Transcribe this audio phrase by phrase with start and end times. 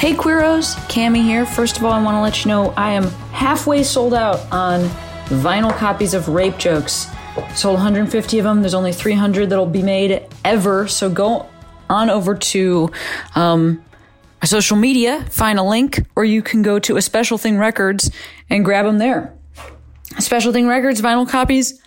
[0.00, 1.44] Hey Queeros, Cami here.
[1.44, 4.84] First of all, I want to let you know I am halfway sold out on
[5.26, 7.06] vinyl copies of Rape Jokes.
[7.54, 8.62] Sold 150 of them.
[8.62, 10.88] There's only 300 that'll be made ever.
[10.88, 11.50] So go
[11.90, 12.90] on over to
[13.34, 13.84] um,
[14.40, 18.10] my social media, find a link, or you can go to a Special Thing Records
[18.48, 19.36] and grab them there.
[20.18, 21.78] Special Thing Records vinyl copies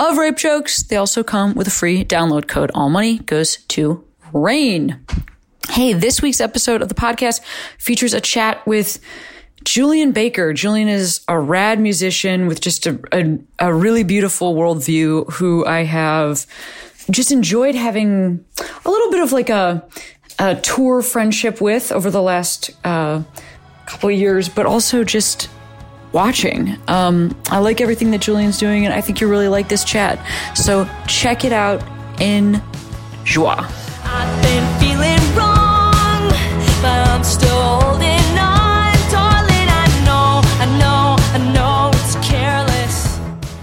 [0.00, 0.82] of Rape Jokes.
[0.82, 2.72] They also come with a free download code.
[2.74, 5.06] All money goes to RAINN.
[5.70, 7.40] Hey, this week's episode of the podcast
[7.78, 8.98] features a chat with
[9.64, 10.52] Julien Baker.
[10.52, 15.84] Julien is a rad musician with just a, a, a, really beautiful worldview who I
[15.84, 16.46] have
[17.10, 18.44] just enjoyed having
[18.84, 19.86] a little bit of like a,
[20.38, 23.22] a tour friendship with over the last uh,
[23.86, 25.48] couple years, but also just
[26.12, 26.76] watching.
[26.88, 30.18] Um, I like everything that Julien's doing, and I think you really like this chat.
[30.56, 31.82] So check it out
[32.20, 32.62] in
[33.24, 33.66] joie.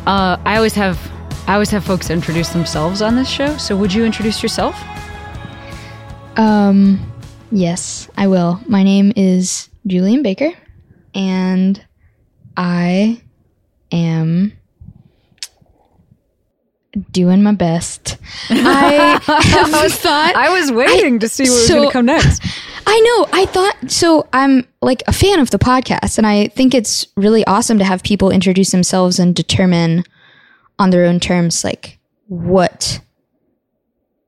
[0.10, 1.00] Uh, I always have
[1.48, 3.56] I always have folks introduce themselves on this show.
[3.58, 4.76] So would you introduce yourself?
[6.36, 7.00] Um,
[7.52, 8.60] yes, I will.
[8.66, 10.50] My name is Julien Baker,
[11.14, 11.86] and
[12.58, 13.22] I
[13.92, 14.54] am
[17.12, 18.18] doing my best.
[18.50, 22.06] I have thought I was waiting I, to see what so, was going to come
[22.08, 22.42] next.
[22.92, 23.28] I know.
[23.32, 24.28] I thought so.
[24.34, 28.02] I'm like a fan of the podcast, and I think it's really awesome to have
[28.02, 30.04] people introduce themselves and determine
[30.80, 33.00] on their own terms, like what,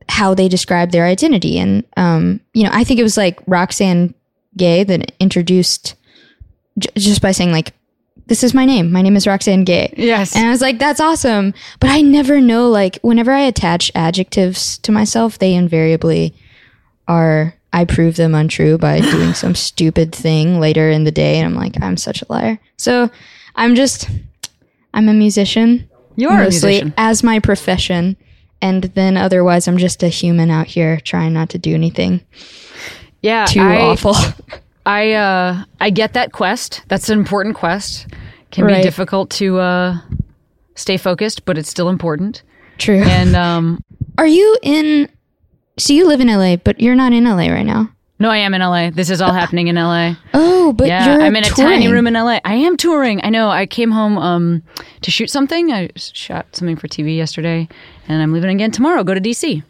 [0.10, 1.58] how they describe their identity.
[1.58, 4.14] And, um, you know, I think it was like Roxane
[4.56, 5.96] Gay that introduced
[6.78, 7.74] j- just by saying, like,
[8.28, 8.92] this is my name.
[8.92, 9.92] My name is Roxane Gay.
[9.98, 10.36] Yes.
[10.36, 11.56] And I was like, that's awesome.
[11.80, 16.36] But I never know, like, whenever I attach adjectives to myself, they invariably
[17.08, 21.38] are I prove them untrue by doing some stupid thing later in the day.
[21.38, 22.60] And I'm like, I'm such a liar.
[22.78, 23.10] So
[23.56, 24.10] I'm just,
[24.94, 25.90] I'm a musician.
[26.16, 26.94] You are mostly a musician.
[26.98, 28.18] as my profession.
[28.62, 32.22] And then otherwise, I'm just a human out here trying not to do anything.
[33.22, 33.46] Yeah.
[33.46, 34.16] Too I, awful.
[34.86, 36.84] I, uh, I get that quest.
[36.88, 38.08] That's an important quest.
[38.52, 38.78] Can right.
[38.78, 39.98] be difficult to, uh,
[40.76, 42.44] stay focused, but it's still important.
[42.78, 43.02] True.
[43.02, 43.84] And, um,
[44.18, 45.08] are you in
[45.82, 47.90] so you live in LA, but you're not in LA right now.
[48.20, 48.92] No, I am in LA.
[48.92, 50.14] This is all happening in LA.
[50.36, 51.72] Oh, but yeah, I'm in touring.
[51.72, 52.40] a tiny room in LA.
[52.46, 53.20] I am touring.
[53.24, 53.50] I know.
[53.50, 54.62] I came home um,
[55.02, 55.72] to shoot something.
[55.72, 57.68] I shot something for TV yesterday,
[58.08, 59.04] and I'm leaving again tomorrow.
[59.04, 59.64] Go to DC.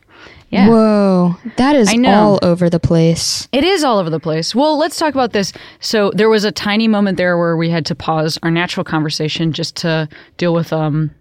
[0.49, 0.67] Yeah.
[0.67, 3.47] Whoa, that is all over the place.
[3.53, 4.53] It is all over the place.
[4.53, 5.53] Well, let's talk about this.
[5.79, 9.53] So there was a tiny moment there where we had to pause our natural conversation
[9.53, 11.11] just to deal with um,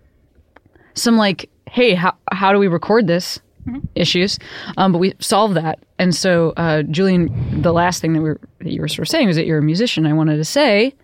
[0.94, 3.38] some like, hey, how how do we record this?
[3.70, 3.86] Mm-hmm.
[3.94, 4.38] issues,
[4.76, 5.78] um, but we solved that.
[5.98, 9.10] And so, uh, Julien, the last thing that, we were, that you were sort of
[9.10, 10.06] saying was that you're a musician.
[10.06, 10.94] I wanted to say,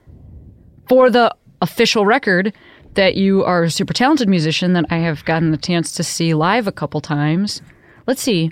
[0.88, 2.52] for the official record,
[2.94, 6.34] that you are a super talented musician that I have gotten the chance to see
[6.34, 7.62] live a couple times.
[8.06, 8.50] Let's see.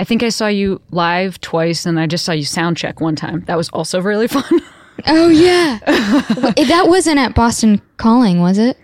[0.00, 3.14] I think I saw you live twice, and I just saw you sound check one
[3.14, 3.44] time.
[3.46, 4.60] That was also really fun.
[5.06, 8.76] oh yeah, that wasn't at Boston Calling, was it?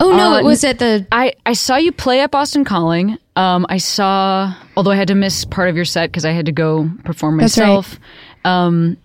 [0.00, 1.06] Oh no, uh, it was at the.
[1.12, 3.18] I I saw you play at Boston Calling.
[3.36, 6.46] Um, I saw, although I had to miss part of your set because I had
[6.46, 7.98] to go perform myself.
[8.44, 8.64] Right.
[8.64, 8.96] Um,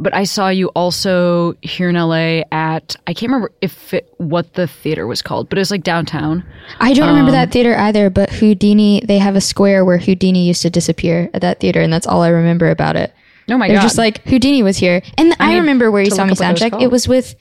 [0.00, 4.54] but I saw you also here in LA at I can't remember if it, what
[4.54, 6.44] the theater was called, but it was like downtown.
[6.80, 8.10] I don't um, remember that theater either.
[8.10, 11.92] But Houdini, they have a square where Houdini used to disappear at that theater, and
[11.92, 13.12] that's all I remember about it.
[13.48, 13.74] Oh my god.
[13.74, 13.82] They're god!
[13.82, 16.82] Just like Houdini was here, and I, I remember where you saw me soundcheck.
[16.82, 17.36] It was with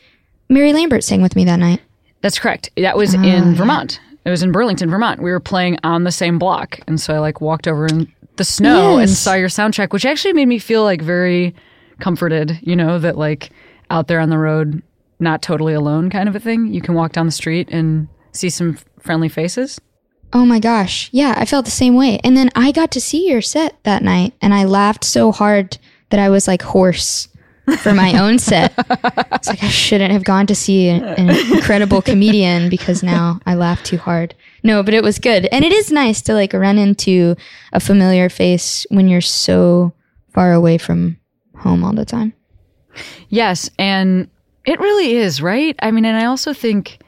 [0.50, 1.82] Mary Lambert sang with me that night.
[2.22, 2.70] That's correct.
[2.78, 4.00] That was uh, in Vermont.
[4.26, 5.22] It was in Burlington, Vermont.
[5.22, 8.44] We were playing on the same block, and so I like walked over in the
[8.44, 9.10] snow yes.
[9.10, 11.56] and saw your soundtrack, which actually made me feel like very
[12.00, 12.60] comforted.
[12.62, 13.52] You know that like
[13.90, 14.84] out there on the road,
[15.20, 16.74] not totally alone, kind of a thing.
[16.74, 19.80] You can walk down the street and see some friendly faces.
[20.32, 21.10] Oh my gosh.
[21.12, 22.20] Yeah, I felt the same way.
[22.24, 25.78] And then I got to see your set that night and I laughed so hard
[26.10, 27.28] that I was like hoarse
[27.78, 28.74] for my own set.
[28.78, 33.84] It's like I shouldn't have gone to see an, incredible comedian because now I laugh
[33.84, 34.36] too hard.
[34.64, 35.46] No, but it was good.
[35.52, 37.36] And it is nice to like run into
[37.72, 39.94] a familiar face when you're so
[40.34, 41.18] far away from
[41.56, 42.34] home all the time.
[43.30, 44.30] Yes, and
[44.66, 45.76] it really is, right?
[45.82, 47.00] I mean, and I also think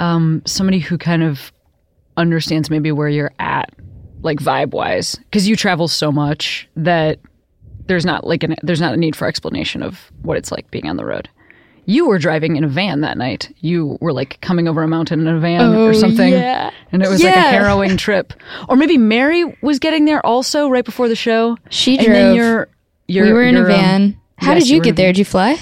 [0.00, 1.52] um, somebody who kind of
[2.16, 3.74] understands maybe where you're at,
[4.22, 7.18] like vibe wise, because you travel so much that
[7.86, 10.88] there's not like an there's not a need for explanation of what it's like being
[10.88, 11.28] on the road.
[11.88, 13.54] You were driving in a van that night.
[13.60, 16.72] You were like coming over a mountain in a van or something, yeah.
[16.90, 18.32] and it was like a harrowing trip.
[18.68, 21.56] Or maybe Mary was getting there also right before the show.
[21.70, 22.36] She and then drove.
[22.36, 22.68] you're,
[23.06, 24.20] you're we were in a um, van.
[24.38, 25.12] How yes, did you you were in a get there?
[25.12, 25.58] Did you fly?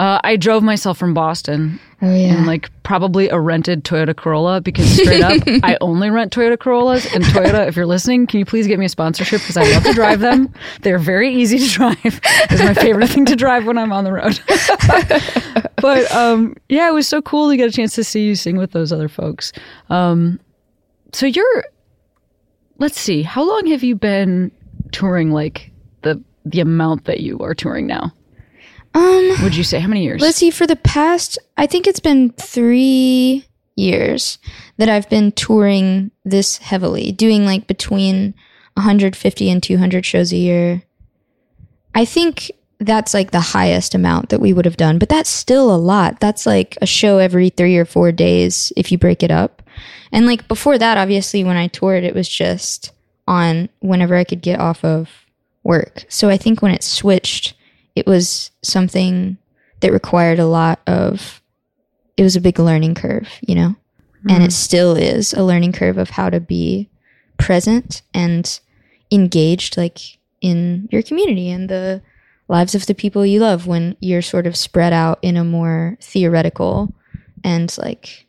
[0.00, 2.34] Uh, I drove myself from Boston Oh yeah.
[2.34, 7.06] and like probably a rented Toyota Corolla because straight up, I only rent Toyota Corollas.
[7.14, 9.84] And Toyota, if you're listening, can you please get me a sponsorship because I love
[9.84, 10.52] to drive them.
[10.80, 11.98] They're very easy to drive.
[12.04, 14.40] It's my favorite thing to drive when I'm on the road.
[15.76, 18.56] but um, yeah, it was so cool to get a chance to see you sing
[18.56, 19.52] with those other folks.
[19.88, 20.40] Um,
[21.12, 21.64] so you're,
[22.78, 24.50] let's see, how long have you been
[24.90, 25.30] touring?
[25.30, 25.70] Like
[26.02, 28.12] the the amount that you are touring now?
[28.94, 30.20] Um, Would you say how many years?
[30.20, 30.50] let's see.
[30.50, 33.46] For the past, I think it's been three
[33.76, 34.38] years
[34.76, 38.34] that I've been touring this heavily, doing like between
[38.74, 40.82] 150 and 200 shows a year.
[41.94, 42.50] I think
[42.80, 46.20] that's like the highest amount that we would have done, but that's still a lot.
[46.20, 49.62] That's like a show every three or four days if you break it up.
[50.10, 52.92] And like before that, obviously, when I toured, it was just
[53.26, 55.08] on whenever I could get off of
[55.62, 56.04] work.
[56.08, 57.54] So I think when it switched,
[57.94, 59.36] it was something
[59.80, 61.42] that required a lot of,
[62.16, 63.76] it was a big learning curve, you know?
[64.22, 64.42] And mm-hmm.
[64.44, 66.88] it still is a learning curve of how to be
[67.38, 68.60] present and
[69.10, 69.98] engaged, like
[70.40, 72.02] in your community and the
[72.48, 75.96] lives of the people you love when you're sort of spread out in a more
[76.00, 76.92] theoretical
[77.42, 78.26] and like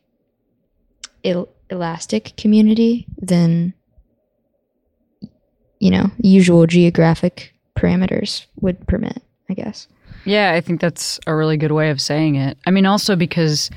[1.24, 3.74] el- elastic community than
[5.80, 9.22] you know usual geographic parameters would permit
[9.54, 9.88] i guess
[10.26, 12.58] Yeah, I think that's a really good way of saying it.
[12.66, 13.70] I mean, also because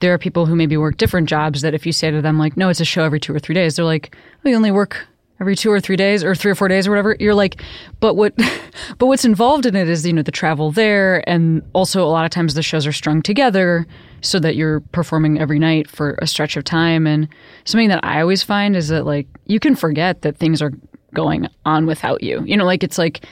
[0.00, 2.56] there are people who maybe work different jobs that if you say to them, like,
[2.56, 5.06] no, it's a show every two or three days, they're like, oh, we only work
[5.40, 7.16] every two or three days or three or four days or whatever.
[7.18, 7.62] You're like,
[7.98, 8.34] but what,
[8.98, 11.28] but what's involved in it is, you know, the travel there.
[11.28, 13.86] And also a lot of times the shows are strung together
[14.20, 17.06] so that you're performing every night for a stretch of time.
[17.06, 17.28] And
[17.64, 20.72] something that I always find is that like, you can forget that things are
[21.12, 22.44] going on without you.
[22.44, 23.24] You know, like it's like,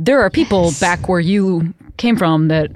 [0.00, 2.70] there are people back where you came from that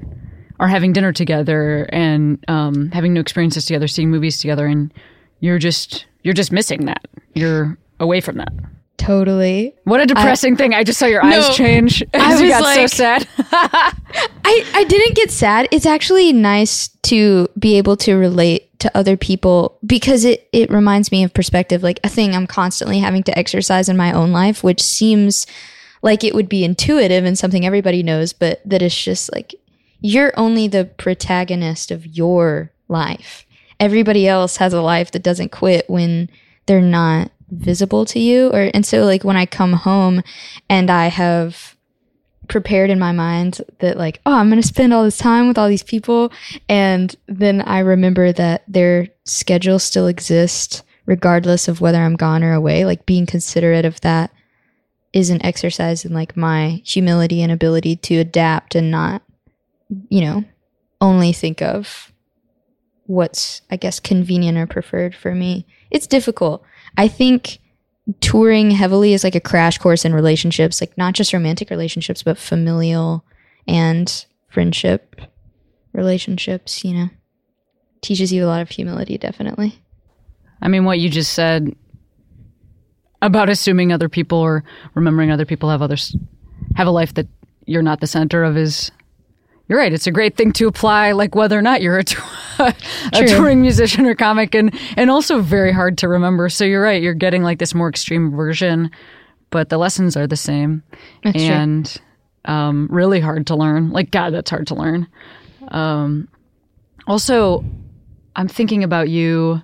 [0.60, 4.92] are having dinner together and um, having new experiences together, seeing movies together, and
[5.40, 7.04] you're just you're just missing that.
[7.34, 8.52] You're away from that.
[8.96, 10.74] totally What a depressing thing!
[10.74, 13.28] I just saw your No, eyes change I as you was got so sad.
[13.38, 15.68] I, I didn't get sad.
[15.70, 21.10] It's actually nice to be able to relate to other people because it, it reminds
[21.10, 24.62] me of perspective, like a thing I'm constantly having to exercise in my own life,
[24.62, 25.46] which seems
[26.04, 29.54] like it would be intuitive and something everybody knows, but that it's just like
[30.00, 33.46] you're only the protagonist of your life.
[33.80, 36.28] Everybody else has a life that doesn't quit when
[36.66, 40.22] they're not visible to you or and so like when I come home
[40.68, 41.74] and I have
[42.48, 45.56] prepared in my mind that like oh i'm going to spend all this time with
[45.56, 46.30] all these people
[46.68, 52.52] and then i remember that their schedule still exists regardless of whether i'm gone or
[52.52, 54.30] away like being considerate of that
[55.14, 59.22] is an exercise in like my humility and ability to adapt and not
[60.10, 60.44] you know
[61.00, 62.12] only think of
[63.06, 66.62] what's i guess convenient or preferred for me it's difficult
[66.98, 67.60] i think
[68.20, 72.38] touring heavily is like a crash course in relationships, like not just romantic relationships, but
[72.38, 73.24] familial
[73.66, 75.20] and friendship
[75.92, 77.08] relationships, you know.
[78.02, 79.82] Teaches you a lot of humility, definitely.
[80.60, 81.74] I mean, what you just said
[83.26, 84.62] about assuming other people or
[84.94, 86.14] remembering other people have others
[86.76, 87.26] have a life that
[87.66, 88.90] you're not the center of is
[89.66, 89.92] you're right.
[89.94, 92.22] It's a great thing to apply, like whether or not you're a, tou-
[92.58, 96.50] a touring musician or comic, and and also very hard to remember.
[96.50, 97.02] So you're right.
[97.02, 98.90] You're getting like this more extreme version,
[99.48, 100.82] but the lessons are the same,
[101.22, 101.44] That's true.
[101.46, 101.96] and
[102.44, 103.90] um, really hard to learn.
[103.90, 105.08] Like God, that's hard to learn.
[105.68, 106.28] Um,
[107.06, 107.64] also,
[108.36, 109.62] I'm thinking about you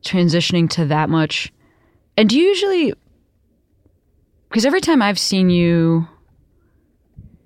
[0.00, 1.52] transitioning to that much.
[2.18, 2.92] And do you usually
[4.50, 6.06] because every time I've seen you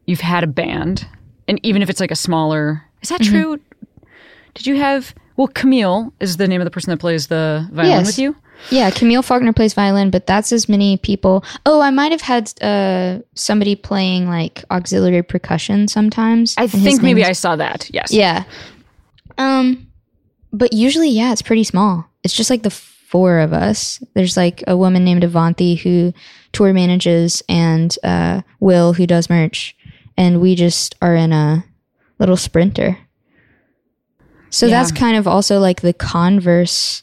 [0.06, 1.06] you've had a band
[1.46, 3.60] and even if it's like a smaller is that true?
[4.54, 7.90] Did you have well Camille is the name of the person that plays the violin
[7.98, 8.06] Yes.
[8.06, 8.34] with you?
[8.70, 11.44] Yeah, Camille Faulkner plays violin, but that's as many people.
[11.66, 16.54] Oh, I might have had uh, somebody playing like auxiliary percussion sometimes.
[16.56, 17.90] I think maybe I saw that.
[17.92, 18.12] Yes.
[18.12, 18.44] Yeah.
[19.36, 19.88] Um,
[20.52, 22.06] but usually, yeah, it's pretty small.
[22.22, 22.70] It's just like the
[23.12, 24.02] four of us.
[24.14, 26.14] There's like a woman named Avanti who
[26.52, 29.76] tour manages, and uh, Will who does merch,
[30.16, 31.64] and we just are in a
[32.18, 32.96] little sprinter.
[34.48, 34.78] So Yeah.
[34.78, 37.02] that's kind of also like the converse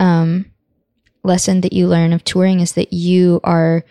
[0.00, 0.46] um,
[1.22, 3.84] lesson that you learn of touring is that you are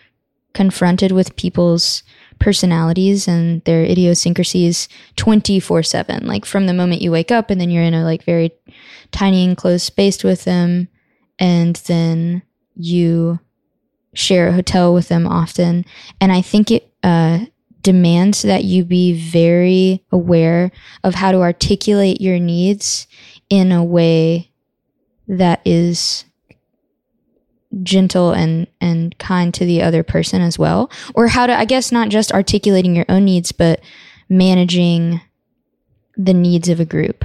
[0.52, 2.02] confronted with people's
[2.38, 7.70] personalities and their idiosyncrasies 24 7 like from the moment you wake up and then
[7.70, 8.50] you're in a like very
[9.10, 10.88] tiny enclosed space with them
[11.38, 12.42] and then
[12.74, 13.38] you
[14.14, 15.84] share a hotel with them often.
[16.20, 17.46] And i think it uh,
[17.82, 20.72] demands that you be very aware
[21.04, 23.06] of how to articulate your needs
[23.48, 24.50] in a way
[25.28, 26.24] that is
[27.82, 30.90] gentle and and kind to the other person as well.
[31.14, 33.80] Or how to i guess not just articulating your own needs but
[34.28, 35.20] managing
[36.16, 37.24] the needs of a group.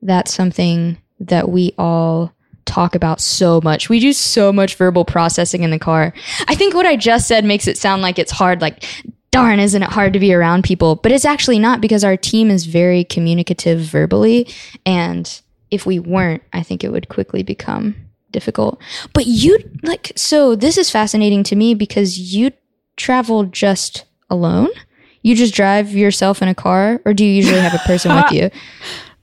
[0.00, 2.32] That's something that we all
[2.64, 3.88] talk about so much.
[3.88, 6.12] We do so much verbal processing in the car.
[6.48, 8.84] I think what i just said makes it sound like it's hard like
[9.30, 10.96] darn isn't it hard to be around people?
[10.96, 14.48] But it's actually not because our team is very communicative verbally
[14.84, 15.40] and
[15.70, 17.94] if we weren't i think it would quickly become
[18.32, 18.80] difficult.
[19.12, 22.50] But you like so this is fascinating to me because you
[22.96, 24.68] travel just alone?
[25.22, 28.32] You just drive yourself in a car or do you usually have a person with
[28.32, 28.50] you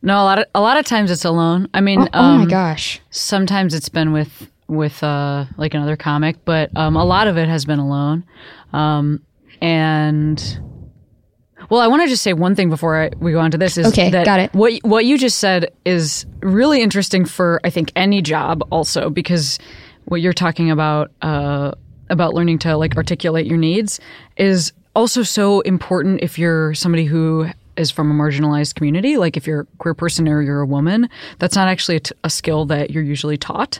[0.01, 1.67] No, a lot of a lot of times it's alone.
[1.73, 5.97] I mean, oh, oh um, my gosh sometimes it's been with with uh like another
[5.97, 8.23] comic, but um a lot of it has been alone.
[8.73, 9.21] Um
[9.61, 10.61] and
[11.69, 13.77] well, I want to just say one thing before I, we go on to this
[13.77, 14.53] is Okay, that got it.
[14.53, 19.59] What what you just said is really interesting for I think any job also because
[20.05, 21.71] what you're talking about uh
[22.09, 23.99] about learning to like articulate your needs
[24.37, 27.47] is also so important if you're somebody who
[27.79, 29.17] is from a marginalized community.
[29.17, 31.09] Like if you're a queer person or you're a woman
[31.39, 33.79] that's not actually a, t- a skill that you're usually taught.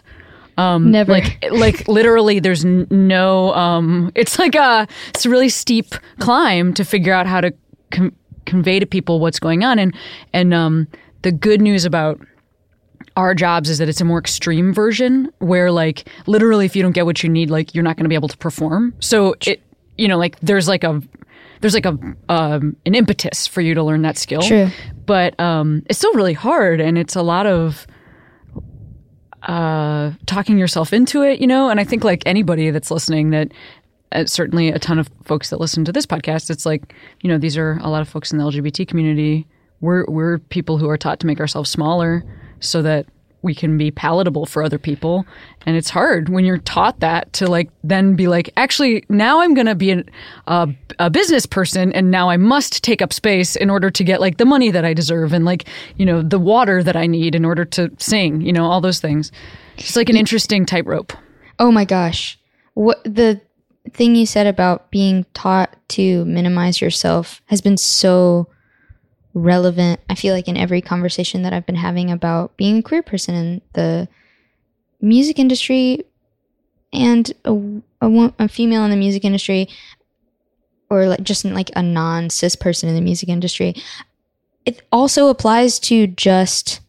[0.92, 1.12] Never.
[1.12, 6.74] like like literally there's n- no um it's like a it's a really steep climb
[6.74, 7.54] to figure out how to
[7.92, 8.14] com-
[8.46, 9.80] convey to people what's going on.
[9.80, 9.96] And
[10.34, 10.88] and um
[11.22, 12.20] the good news about
[13.16, 16.94] our jobs is that it's a more extreme version where like literally if you don't
[16.94, 18.94] get what you need like you're not going to be able to perform.
[19.00, 19.62] So it
[19.98, 21.02] you know like there's like a
[21.62, 21.98] there's like a
[22.30, 24.42] um, an impetus for you to learn that skill.
[24.42, 24.70] True.
[25.06, 27.86] but um it's still really hard and it's a lot of
[29.44, 31.70] uh talking yourself into it you know?
[31.70, 33.52] And i think like anybody that's listening that
[34.12, 37.38] uh, certainly a ton of folks that listen to this podcast it's like you know
[37.38, 39.48] these are a lot of folks in the lgbt community.
[39.82, 42.24] We're we're people who are taught to make ourselves smaller
[42.60, 43.06] so that
[43.42, 45.26] we can be palatable for other people.
[45.66, 49.54] And it's hard when you're taught that to like then be like actually now i'm
[49.54, 50.10] going to be an,
[50.48, 54.20] a, a business person and now i must take up space in order to get
[54.20, 55.66] like the money that i deserve and like
[55.98, 59.00] you know the water that i need in order to sing you know all those
[59.00, 59.32] things.
[59.78, 61.14] It's like an interesting tightrope.
[61.58, 62.38] Oh my gosh.
[62.74, 63.42] What the
[63.92, 68.48] thing you said about being taught to minimize yourself has been so
[69.34, 70.00] relevant.
[70.10, 73.36] I feel like in every conversation that I've been having about being a queer person
[73.36, 74.08] in the
[75.02, 76.04] music industry
[76.92, 77.54] and a,
[78.02, 79.70] a, a female in the music industry
[80.90, 83.76] or like just like a non cis person in the music industry.
[84.66, 86.82] It also applies to just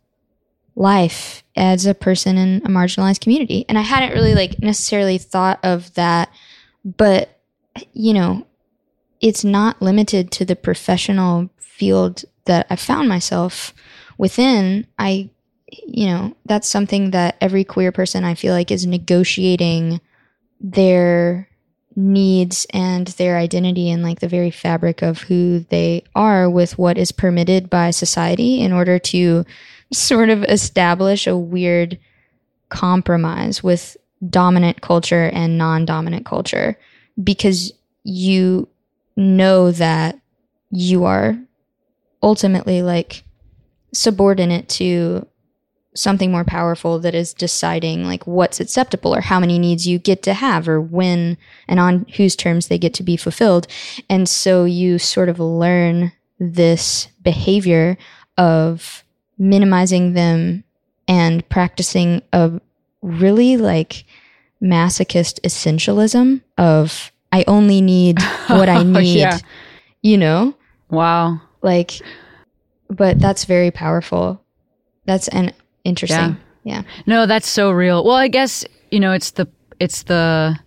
[0.74, 3.64] life as a person in a marginalized community.
[3.68, 6.30] And I hadn't really like necessarily thought of that,
[6.84, 7.40] but
[7.92, 8.46] you know,
[9.20, 13.72] it's not limited to the professional field that I found myself
[14.18, 14.86] within.
[14.98, 15.30] I
[15.86, 20.00] you know, that's something that every queer person I feel like is negotiating
[20.60, 21.48] their
[21.96, 26.98] needs and their identity and like the very fabric of who they are with what
[26.98, 29.44] is permitted by society in order to
[29.92, 31.98] sort of establish a weird
[32.68, 33.96] compromise with
[34.28, 36.76] dominant culture and non-dominant culture
[37.22, 37.72] because
[38.04, 38.68] you
[39.16, 40.18] know that
[40.70, 41.36] you are
[42.22, 43.24] ultimately like
[43.92, 45.26] subordinate to
[45.94, 50.22] something more powerful that is deciding like what's acceptable or how many needs you get
[50.22, 51.36] to have or when
[51.66, 53.66] and on whose terms they get to be fulfilled
[54.08, 57.98] and so you sort of learn this behavior
[58.38, 59.02] of
[59.36, 60.62] minimizing them
[61.08, 62.60] and practicing a
[63.02, 64.04] really like
[64.62, 69.38] masochist essentialism of I only need what I need, Yeah.
[70.02, 70.54] you know?
[70.88, 72.00] wow Like
[72.88, 74.42] but that's very powerful.
[75.06, 75.52] That's an
[75.84, 76.36] interesting.
[76.64, 76.82] Yeah.
[77.06, 78.04] No, that's so real.
[78.04, 79.48] Well, I guess, you know, it's the
[79.78, 80.58] it's the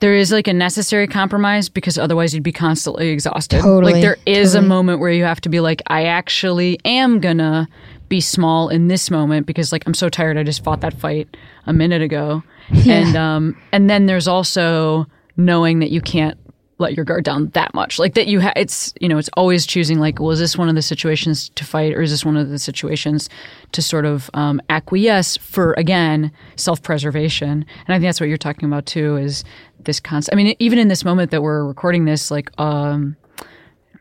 [0.00, 3.60] there is like a necessary compromise because otherwise you'd be constantly exhausted.
[3.60, 4.66] Totally, Like there is totally.
[4.66, 7.68] a moment where you have to be like I actually am gonna
[8.08, 11.36] be small in this moment because like I'm so tired I just fought that fight
[11.66, 12.42] a minute ago.
[12.86, 15.06] And um and then there's also
[15.36, 16.38] knowing that you can't
[16.84, 17.98] let your guard down that much.
[17.98, 20.68] Like that you ha- it's you know it's always choosing like well is this one
[20.68, 23.28] of the situations to fight or is this one of the situations
[23.72, 27.64] to sort of um, acquiesce for again self preservation.
[27.86, 29.44] And I think that's what you're talking about too is
[29.80, 30.34] this concept.
[30.34, 33.16] I mean even in this moment that we're recording this like um,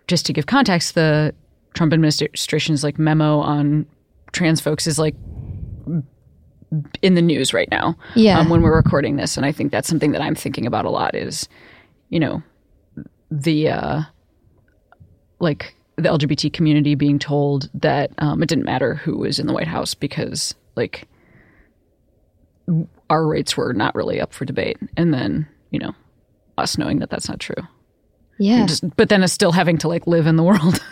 [0.07, 1.33] just to give context the
[1.73, 3.85] Trump administration's like memo on
[4.31, 5.15] trans folks is like
[7.01, 7.95] in the news right now.
[8.15, 8.39] Yeah.
[8.39, 10.89] Um, when we're recording this, and I think that's something that I'm thinking about a
[10.89, 11.15] lot.
[11.15, 11.47] Is
[12.09, 12.43] you know
[13.33, 14.01] the uh,
[15.39, 19.53] like the LGBT community being told that um, it didn't matter who was in the
[19.53, 21.07] White House because like
[23.09, 25.93] our rights were not really up for debate, and then you know
[26.57, 27.67] us knowing that that's not true.
[28.39, 28.65] Yeah.
[28.65, 30.83] Just, but then it's still having to like live in the world.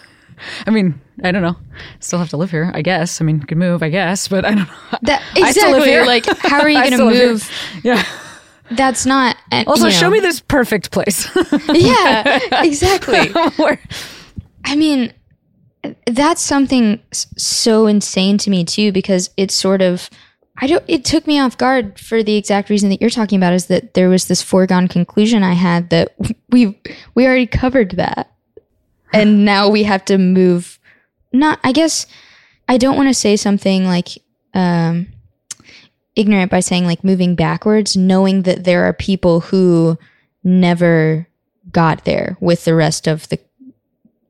[0.66, 1.56] I mean, I don't know.
[2.00, 3.22] Still have to live here, I guess.
[3.22, 4.98] I mean, could move, I guess, but I don't know.
[5.04, 5.90] That I still live exactly.
[5.92, 6.06] here.
[6.06, 7.52] Like, how are you going to move?
[7.84, 8.04] Yeah.
[8.72, 9.38] That's not.
[9.52, 11.30] Uh, Also, you show me this perfect place.
[11.74, 13.32] Yeah, exactly.
[14.66, 15.14] I mean,
[16.06, 20.10] that's something so insane to me too, because it's sort of.
[20.58, 20.84] I don't.
[20.88, 23.54] It took me off guard for the exact reason that you're talking about.
[23.54, 26.14] Is that there was this foregone conclusion I had that
[26.50, 26.80] we
[27.16, 28.32] we already covered that,
[29.12, 30.78] and now we have to move.
[31.34, 31.60] Not.
[31.64, 32.06] I guess
[32.68, 34.10] I don't want to say something like
[34.54, 35.08] um,
[36.16, 39.98] ignorant by saying like moving backwards, knowing that there are people who
[40.44, 41.28] never
[41.72, 43.40] got there with the rest of the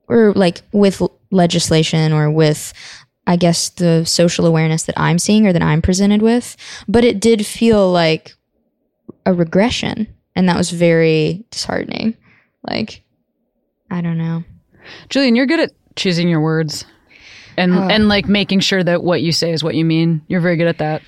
[0.08, 2.74] or like with legislation or with
[3.28, 6.58] I guess the social awareness that I'm seeing or that I'm presented with,
[6.88, 8.34] but it did feel like
[9.26, 12.18] a regression and that was very disheartening.
[12.68, 13.04] Like
[13.90, 14.44] I don't know.
[15.10, 16.86] Julien, you're good at choosing your words
[17.58, 17.88] and Oh.
[17.90, 20.22] and like making sure that what you say is what you mean.
[20.28, 21.02] You're very good at that.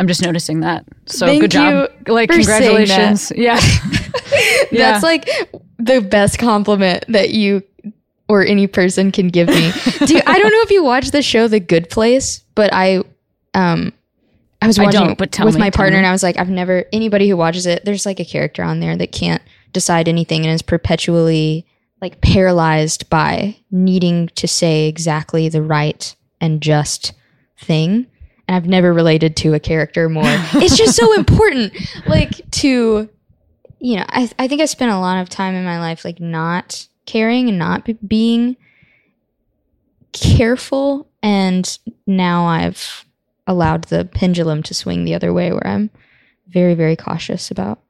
[0.00, 0.84] I'm just noticing that.
[1.06, 1.90] So Thank good job.
[2.06, 3.32] Like congratulations.
[3.34, 3.60] Yeah.
[4.70, 4.92] yeah.
[4.92, 5.28] That's like
[5.78, 7.62] the best compliment that you
[8.28, 9.72] or any person can give me.
[10.06, 13.02] Do you, I don't know if you watch the show The Good Place, but I
[13.54, 13.92] um
[14.60, 15.98] I was I watching don't, but with me, my partner me.
[15.98, 18.80] and I was like I've never anybody who watches it there's like a character on
[18.80, 21.66] there that can't decide anything and is perpetually
[22.00, 27.12] like paralyzed by needing to say exactly the right and just
[27.56, 28.06] thing.
[28.48, 30.24] And I've never related to a character more.
[30.54, 31.74] it's just so important
[32.06, 33.08] like to
[33.82, 36.20] you know, I I think I spent a lot of time in my life like
[36.20, 38.56] not caring and not be- being
[40.12, 43.04] careful, and now I've
[43.46, 45.90] allowed the pendulum to swing the other way, where I'm
[46.46, 47.80] very very cautious about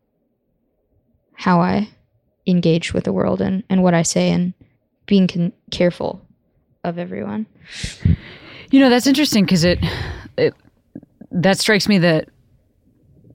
[1.34, 1.90] how I
[2.46, 4.54] engage with the world and and what I say, and
[5.04, 6.22] being con- careful
[6.84, 7.44] of everyone.
[8.70, 9.78] You know, that's interesting because it,
[10.36, 10.54] it
[11.30, 12.28] that strikes me that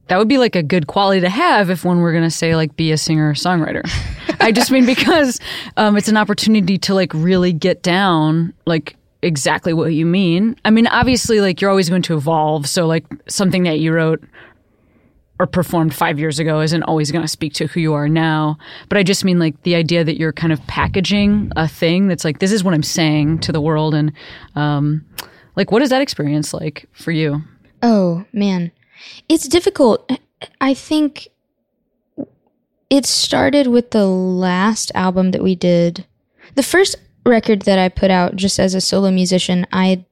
[0.08, 2.56] that would be like a good quality to have if one were going to say
[2.56, 3.84] like be a singer songwriter.
[4.40, 5.40] I just mean because
[5.76, 10.56] um, it's an opportunity to like really get down like exactly what you mean.
[10.64, 12.68] I mean, obviously, like you're always going to evolve.
[12.68, 14.24] So like something that you wrote
[15.40, 18.58] or performed five years ago isn't always going to speak to who you are now.
[18.90, 22.26] But I just mean like the idea that you're kind of packaging a thing that's
[22.26, 24.12] like this is what I'm saying to the world, and
[24.56, 25.06] um,
[25.58, 27.42] like what is that experience like for you?
[27.84, 28.72] Oh man,
[29.28, 30.10] it's difficult.
[30.62, 31.28] I think
[32.90, 36.06] it started with the last album that we did.
[36.56, 40.06] The first record that I put out just as a solo musician, I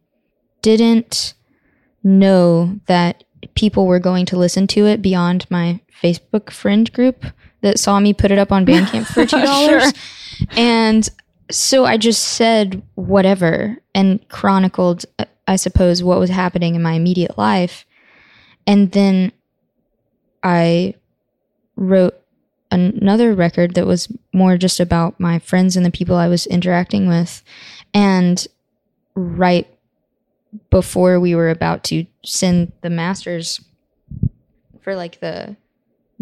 [0.61, 1.33] didn't
[2.03, 7.25] know that people were going to listen to it beyond my Facebook friend group
[7.61, 9.93] that saw me put it up on Bandcamp for two dollars.
[10.57, 11.07] And
[11.51, 16.93] so I just said whatever and chronicled, uh, I suppose, what was happening in my
[16.93, 17.85] immediate life.
[18.65, 19.31] And then
[20.43, 20.95] I
[21.75, 22.19] wrote
[22.71, 27.07] another record that was more just about my friends and the people I was interacting
[27.07, 27.43] with.
[27.93, 28.45] And
[29.13, 29.67] right
[30.69, 33.63] before we were about to send the masters
[34.81, 35.55] for like the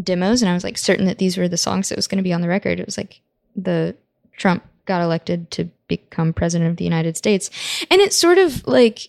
[0.01, 2.23] demos, and I was like certain that these were the songs that was going to
[2.23, 2.79] be on the record.
[2.79, 3.21] It was like
[3.55, 3.95] the
[4.37, 7.49] Trump got elected to become president of the United States.
[7.89, 9.07] And it's sort of like,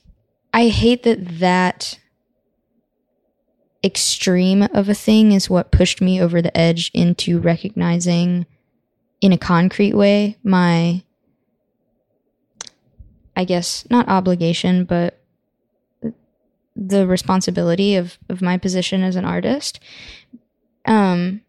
[0.55, 1.99] I hate that that
[3.83, 8.47] extreme of a thing is what pushed me over the edge into recognizing
[9.21, 11.03] in a concrete way my
[13.37, 15.21] I guess not obligation but
[16.77, 19.81] the responsibility of of my position as an artist.
[20.87, 21.43] Um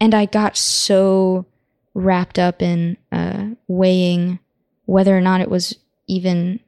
[0.00, 1.46] and I got so
[1.94, 4.40] wrapped up in uh weighing
[4.86, 5.76] whether or not it was
[6.08, 6.58] even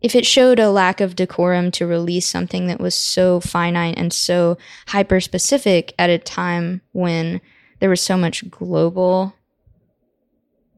[0.00, 4.12] if it showed a lack of decorum to release something that was so finite and
[4.12, 4.56] so
[4.88, 7.40] hyper specific at a time when
[7.80, 9.34] there was so much global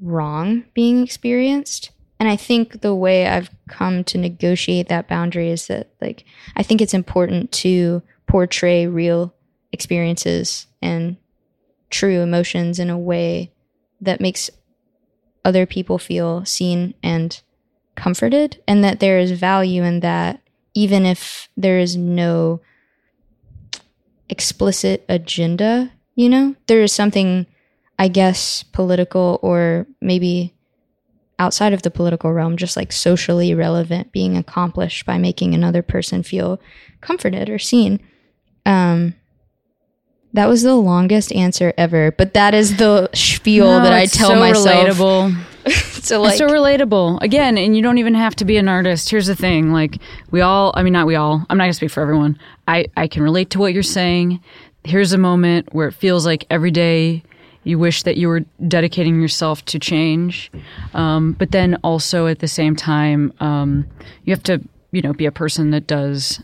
[0.01, 1.91] wrong being experienced.
[2.19, 6.25] And I think the way I've come to negotiate that boundary is that, like,
[6.57, 9.35] I think it's important to portray real
[9.73, 11.17] experiences and
[11.89, 13.53] true emotions in a way
[14.01, 14.51] that makes
[15.45, 17.41] other people feel seen and
[18.01, 20.41] comforted, and that there is value in that,
[20.75, 22.61] even if there is no
[24.29, 26.55] explicit agenda, you know?
[26.67, 27.47] There is something,
[27.99, 30.55] I guess, political or maybe
[31.39, 36.23] outside of the political realm, just like socially relevant being accomplished by making another person
[36.23, 36.61] feel
[37.01, 38.01] comforted or seen.
[38.67, 39.15] Um,
[40.33, 44.31] that was the longest answer ever, but that is the spiel No, that I tell
[44.31, 44.89] so myself.
[44.89, 45.45] Relatable.
[46.01, 47.21] So like, it's so relatable.
[47.23, 49.11] Again, and you don't even have to be an artist.
[49.11, 49.99] Here's the thing: like
[50.31, 51.45] we all, I mean, not we all.
[51.51, 52.39] I'm not gonna speak for everyone.
[52.67, 54.41] I I can relate to what you're saying.
[54.83, 57.23] Here's a moment where it feels like every day
[57.65, 60.51] you wish that you were dedicating yourself to change,
[60.95, 63.87] um, but then also at the same time, um,
[64.25, 64.59] you have to,
[64.93, 66.41] you know, be a person that does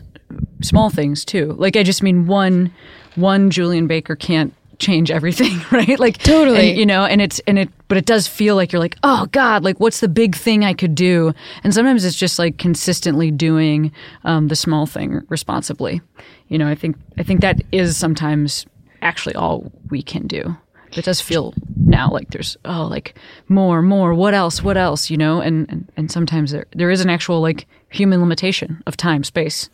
[0.61, 1.53] small things too.
[1.57, 2.71] Like I just mean one
[3.15, 5.99] one Julien Baker can't change everything, right?
[5.99, 6.69] Like Totally.
[6.69, 9.27] and, you know, and it's and it but it does feel like you're like, "Oh
[9.31, 13.31] god, like what's the big thing I could do?" And sometimes it's just like consistently
[13.31, 13.91] doing
[14.23, 16.01] um, the small thing responsibly.
[16.47, 18.65] You know, I think I think that is sometimes
[19.01, 20.57] actually all we can do.
[20.93, 23.15] It does feel now like there's oh like
[23.49, 27.01] more more what else what else you know and and, and sometimes there there is
[27.01, 29.69] an actual like human limitation of time space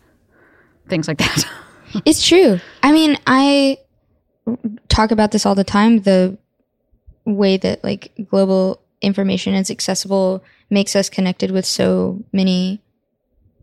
[0.88, 1.44] things like that
[2.04, 2.60] It's true.
[2.82, 3.78] I mean, I
[4.88, 6.02] talk about this all the time.
[6.02, 6.36] The
[7.24, 12.80] way that like global information is accessible makes us connected with so many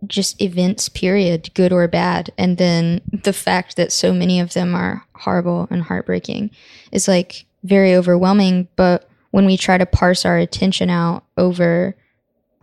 [0.07, 2.31] just events, period, good or bad.
[2.37, 6.51] And then the fact that so many of them are horrible and heartbreaking
[6.91, 8.67] is like very overwhelming.
[8.75, 11.95] But when we try to parse our attention out over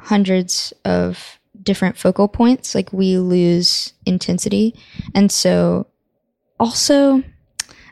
[0.00, 4.74] hundreds of different focal points, like we lose intensity.
[5.14, 5.86] And so
[6.58, 7.22] also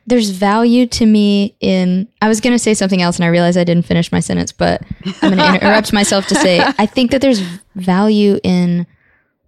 [0.07, 3.59] there's value to me in I was going to say something else and I realized
[3.59, 4.83] I didn't finish my sentence, but
[5.23, 7.40] I'm going to interrupt myself to say I think that there's
[7.75, 8.87] value in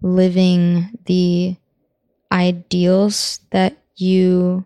[0.01, 1.55] living the
[2.31, 4.65] ideals that you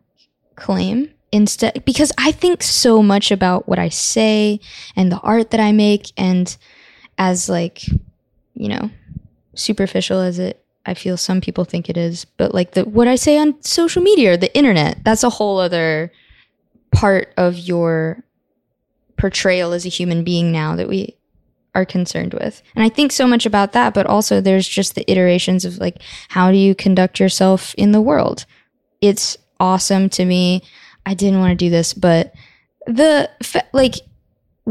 [0.55, 4.59] claim instead because I think so much about what I say
[4.95, 6.55] and the art that I make and
[7.17, 7.85] as like
[8.53, 8.89] you know
[9.55, 13.15] superficial as it I feel some people think it is, but like the what I
[13.15, 16.11] say on social media or the internet, that's a whole other
[16.93, 18.23] part of your
[19.17, 21.15] portrayal as a human being now that we
[21.75, 22.61] are concerned with.
[22.75, 26.01] And I think so much about that, but also there's just the iterations of like
[26.29, 28.45] how do you conduct yourself in the world?
[29.01, 30.63] It's awesome to me.
[31.05, 32.33] I didn't want to do this, but
[32.85, 33.29] the
[33.73, 33.95] like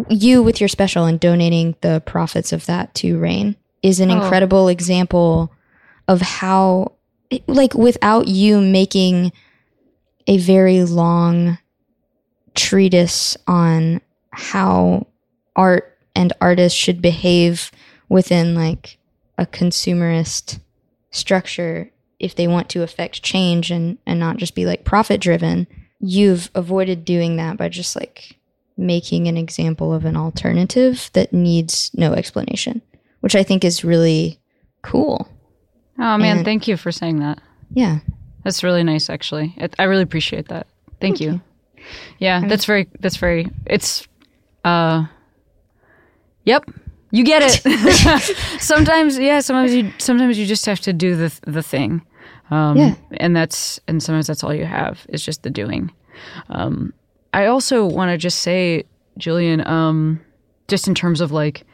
[0.08, 4.22] you with your special and donating the profits of that to RAINN is an Oh.
[4.22, 5.51] incredible example
[6.08, 6.92] of how
[7.46, 9.32] like without you making
[10.26, 11.58] a very long
[12.54, 15.06] treatise on how
[15.56, 17.70] art and artists should behave
[18.08, 18.98] within like
[19.38, 20.60] a consumerist
[21.10, 25.66] structure if they want to affect change and and not just be like profit driven
[26.00, 28.36] you've avoided doing that by just like
[28.76, 32.82] making an example of an alternative that needs no explanation
[33.20, 34.38] which i think is really
[34.82, 35.28] cool
[36.02, 37.38] oh man And- thank you for saying that.
[37.72, 38.00] Yeah.
[38.44, 39.54] That's really nice actually.
[39.56, 40.66] It, i really appreciate that.
[41.00, 41.40] Thank, you.
[42.18, 44.06] yeah that's very that's very it's
[44.64, 45.06] uh
[46.44, 46.64] yep
[47.10, 47.62] you get it.
[48.60, 52.02] Sometimes yeah sometimes you sometimes you just have to do the the thing.
[52.50, 52.94] Um Yeah.
[53.18, 55.90] and that's and sometimes that's all you have is just the doing.
[56.48, 56.92] Um
[57.34, 58.84] i also want to just say
[59.18, 60.20] Julien um
[60.68, 61.64] just in terms of like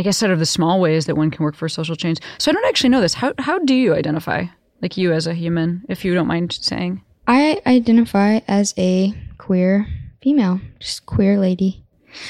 [0.00, 2.20] I guess out of the small ways that one can work for social change.
[2.38, 3.12] So I don't actually know this.
[3.12, 4.46] How how do you identify
[4.80, 7.02] like you as a human, if you don't mind saying?
[7.28, 9.86] I identify as a queer
[10.22, 11.84] female, just queer lady.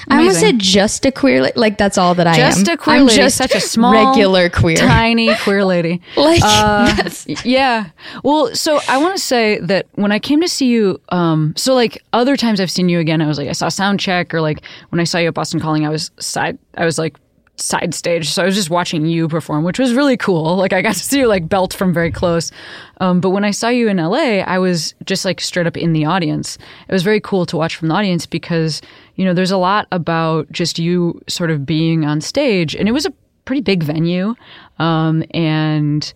[0.08, 2.50] I almost said just a queer, la- like that's all that I am.
[2.50, 4.76] Just a queer I'm lady, just such a small, regular queer.
[4.76, 6.02] Tiny queer lady.
[6.16, 7.08] Like Uh,
[7.44, 7.90] yeah.
[8.24, 11.72] Well, so I want to say that when I came to see you, um, so
[11.74, 14.40] like other times I've seen you again, I was like, I saw sound check, or
[14.40, 17.16] like when I saw you at Boston Calling, I was side, I was like
[17.60, 20.56] side stage, so I was just watching you perform, which was really cool.
[20.60, 22.52] Like I got to see you like belt from very close.
[23.00, 25.94] Um, but when I saw you in LA, I was just like straight up in
[25.94, 26.58] the audience.
[26.86, 28.82] It was very cool to watch from the audience because
[29.14, 32.92] you know there's a lot about just you sort of being on stage, and it
[32.92, 33.12] was a
[33.44, 34.34] pretty big venue,
[34.78, 36.12] um, and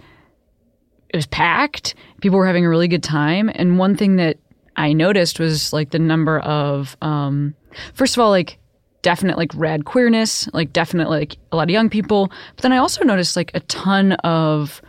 [1.15, 1.95] it was packed.
[2.21, 3.49] People were having a really good time.
[3.55, 4.37] And one thing that
[4.77, 7.55] I noticed was like the number of, um,
[7.95, 8.59] first of all, like
[9.05, 12.33] definite like rad queerness, like definitely like a lot of young people.
[12.57, 14.83] But then I also noticed like a ton of,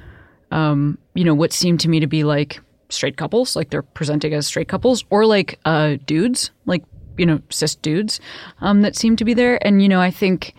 [0.49, 4.33] um, you know, what seemed to me to be like straight couples, like they're presenting
[4.33, 6.83] as straight couples, or like uh, dudes, like
[7.17, 8.19] you know, cis dudes
[8.61, 9.63] um, that seem to be there.
[9.65, 10.55] And you know, I think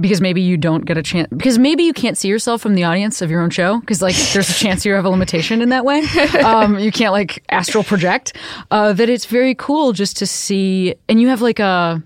[0.00, 2.84] because maybe you don't get a chance because maybe you can't see yourself from the
[2.84, 5.68] audience of your own show because like there's a chance you have a limitation in
[5.70, 6.02] that way.
[6.44, 8.36] Um, you can't like astral project.
[8.70, 12.02] Uh, that it's very cool just to see and you have like a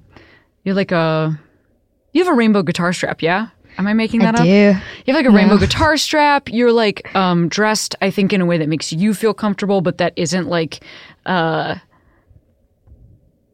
[0.64, 1.38] you're like a
[2.12, 3.48] you have a rainbow guitar strap yeah?
[3.78, 4.44] Am i making that I up?
[4.44, 4.48] do.
[4.50, 6.48] you have like a rainbow guitar strap.
[6.48, 9.98] You're like um, dressed i think in a way that makes you feel comfortable but
[9.98, 10.80] that isn't like
[11.26, 11.76] uh,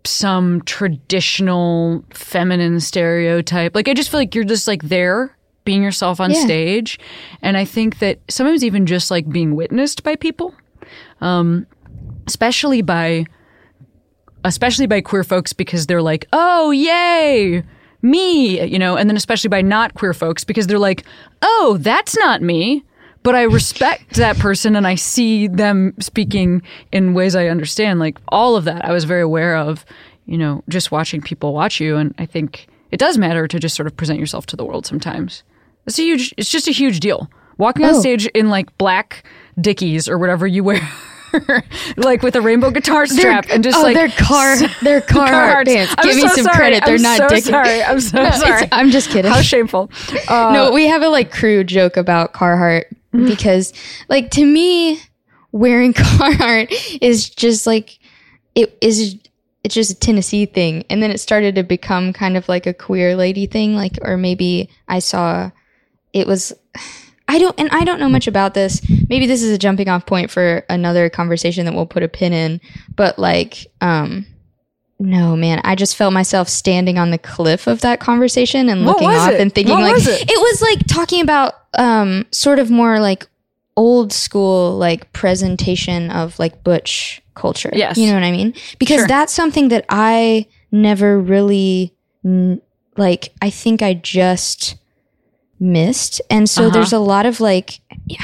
[0.07, 3.75] some traditional feminine stereotype.
[3.75, 6.41] Like I just feel like you're just like there being yourself on Yeah.
[6.45, 6.99] stage.
[7.41, 10.55] And I think that sometimes even just like being witnessed by people,
[11.21, 11.67] um,
[12.27, 13.25] especially by
[14.45, 17.63] especially by queer folks because they're like, "Oh, yay!"
[18.03, 21.05] Me, you know, and then especially by not queer folks because they're like,
[21.41, 22.85] "Oh, that's not me."
[23.25, 27.99] But I respect that person and I see them speaking in ways I understand.
[27.99, 29.85] Like all of that, I was very aware of,
[30.27, 31.97] you know, just watching people watch you.
[31.97, 34.87] And I think it does matter to just sort of present yourself to the world
[34.87, 35.43] sometimes.
[35.87, 37.29] It's a huge, it's just a huge deal.
[37.59, 38.01] Walking on Oh.
[38.01, 39.25] stage in like black
[39.61, 40.81] dickies or whatever you wear,
[41.97, 45.61] like with a rainbow guitar strap and just oh, like they're car, they're car.
[45.61, 46.57] I'm Give me some sorry.
[46.57, 46.85] credit.
[46.85, 47.45] They're I'm not so dick.
[47.45, 47.83] sorry.
[47.83, 48.69] I'm so No, sorry.
[48.73, 49.31] I'm just kidding.
[49.31, 49.91] How shameful.
[50.29, 52.85] Uh, no, we have a like crew joke about Carhartt.
[53.27, 53.73] because,
[54.09, 55.01] like, to me,
[55.53, 57.99] wearing Carhartt is just like
[58.55, 59.17] it is.
[59.63, 62.75] It's just a Tennessee thing, and then it started to become kind of like a
[62.75, 63.75] queer lady thing.
[63.77, 65.51] Like, or maybe I saw
[66.13, 66.53] it was.
[67.27, 68.83] I don't, and I don't know much about this.
[69.09, 72.35] Maybe this is a jumping off point for another conversation that we'll put a pin
[72.35, 72.61] in.
[72.95, 74.27] But like, um,
[74.99, 78.95] no, man, I just felt myself standing on the cliff of that conversation and What
[78.97, 79.41] looking off it?
[79.41, 80.29] and thinking What like was it?
[80.29, 83.27] was like talking about um sort of more like
[83.77, 87.71] old school like presentation of like butch culture.
[87.73, 87.97] Yes.
[87.99, 88.55] You know what I mean?
[88.79, 89.09] Because Sure.
[89.09, 91.93] that's something that I never really
[92.97, 94.77] like I think I just
[95.59, 96.21] missed.
[96.31, 96.71] And so Uh-huh.
[96.75, 98.23] there's a lot of like yeah.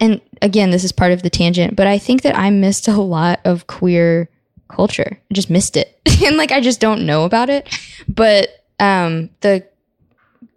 [0.00, 3.00] and again, this is part of the tangent, but I think that I missed a
[3.00, 4.28] lot of queer
[4.68, 5.18] culture.
[5.30, 6.00] I just missed it.
[6.24, 7.68] and like I just don't know about it.
[8.08, 9.66] But um the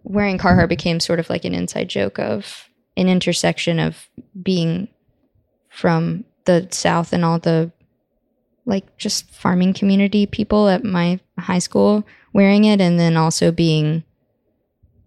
[0.02, 4.08] wearing Carhartt became sort of like an inside joke of an intersection of
[4.42, 4.88] being
[5.68, 7.70] from the South and all the
[8.66, 14.04] like just farming community people at my high school wearing it, and then also being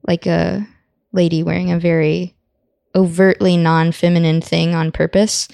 [0.08, 0.68] like a
[1.12, 2.36] lady wearing a very
[2.96, 5.48] overtly non-feminine thing on purpose.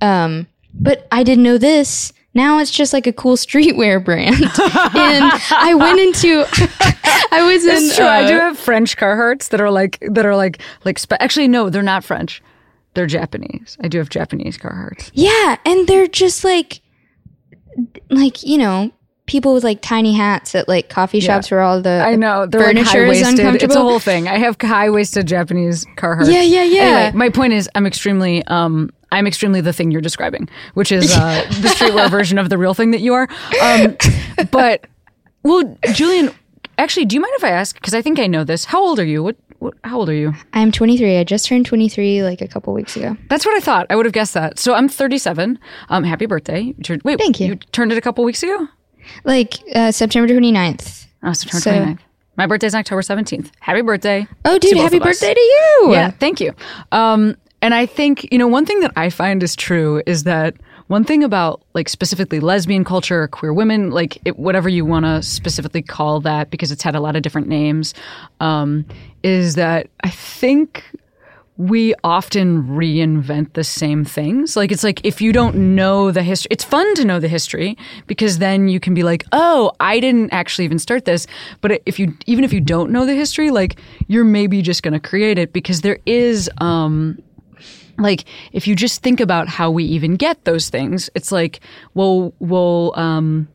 [0.00, 2.12] Um, but I didn't know this.
[2.34, 6.46] Now it's just like a cool streetwear brand, and I went into.
[7.30, 7.76] I was in.
[7.76, 8.06] It's true.
[8.06, 11.48] I uh, do have French Carhartts that are like that are like like spe- actually
[11.48, 12.42] no, they're not French.
[12.94, 13.76] They're Japanese.
[13.80, 15.10] I do have Japanese Carhartts.
[15.12, 16.80] Yeah, and they're just like
[18.10, 18.92] like, you know,
[19.26, 22.52] people with like tiny hats at like coffee shops where all the I know like
[22.52, 23.62] furniture high is waisted.
[23.62, 24.28] It's a whole thing.
[24.28, 26.32] I have high waisted Japanese Carhartts.
[26.32, 26.82] Yeah, yeah, yeah.
[26.82, 28.90] Anyway, my point is, I'm extremely um.
[29.10, 32.72] I'm extremely the thing you're describing, which is uh, the streetwear version of the real
[32.72, 33.28] thing that you are.
[33.60, 33.94] Um,
[34.50, 34.86] but,
[35.42, 36.30] well, Julien,
[36.78, 37.74] actually, do you mind if I ask?
[37.74, 38.64] Because I think I know this.
[38.64, 39.22] How old are you?
[39.22, 39.74] What, what?
[39.84, 40.32] How old are you?
[40.54, 41.18] I'm 23.
[41.18, 43.14] I just turned 23 like a couple weeks ago.
[43.28, 43.86] That's what I thought.
[43.90, 44.58] I would have guessed that.
[44.58, 45.58] So I'm 37.
[45.90, 46.60] Um, happy birthday.
[46.62, 47.48] You turned, wait, Thank you.
[47.48, 48.66] You turned it a couple weeks ago?
[49.24, 51.06] Like uh, September 29th.
[51.22, 51.98] Oh, September So- 29th.
[52.34, 53.50] My birthday's October 17th.
[53.60, 54.26] Happy birthday.
[54.46, 55.88] Oh, dude, happy birthday to you.
[55.92, 56.54] Yeah, thank you.
[56.90, 60.54] Um, and I think, you know, one thing that I find is true is that
[60.86, 65.04] one thing about like specifically lesbian culture or queer women, like it, whatever you want
[65.04, 67.92] to specifically call that, because it's had a lot of different names,
[68.40, 68.86] um,
[69.22, 70.84] is that I think
[71.68, 74.56] we often reinvent the same things.
[74.56, 77.78] Like it's like if you don't know the history, it's fun to know the history
[78.08, 81.26] because then you can be like, "Oh, I didn't actually even start this."
[81.60, 84.94] But if you even if you don't know the history, like you're maybe just going
[84.94, 87.22] to create it because there is um
[87.98, 91.60] like if you just think about how we even get those things, it's like,
[91.94, 93.46] well, well, um,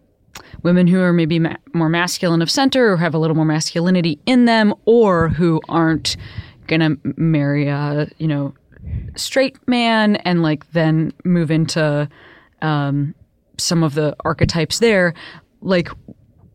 [0.64, 4.20] women who are maybe ma- more masculine of center or have a little more masculinity
[4.26, 6.16] in them, or who aren't
[6.68, 8.54] gonna marry a you know
[9.16, 12.08] straight man and like then move into
[12.62, 13.14] um,
[13.58, 15.14] some of the archetypes there,
[15.62, 15.90] like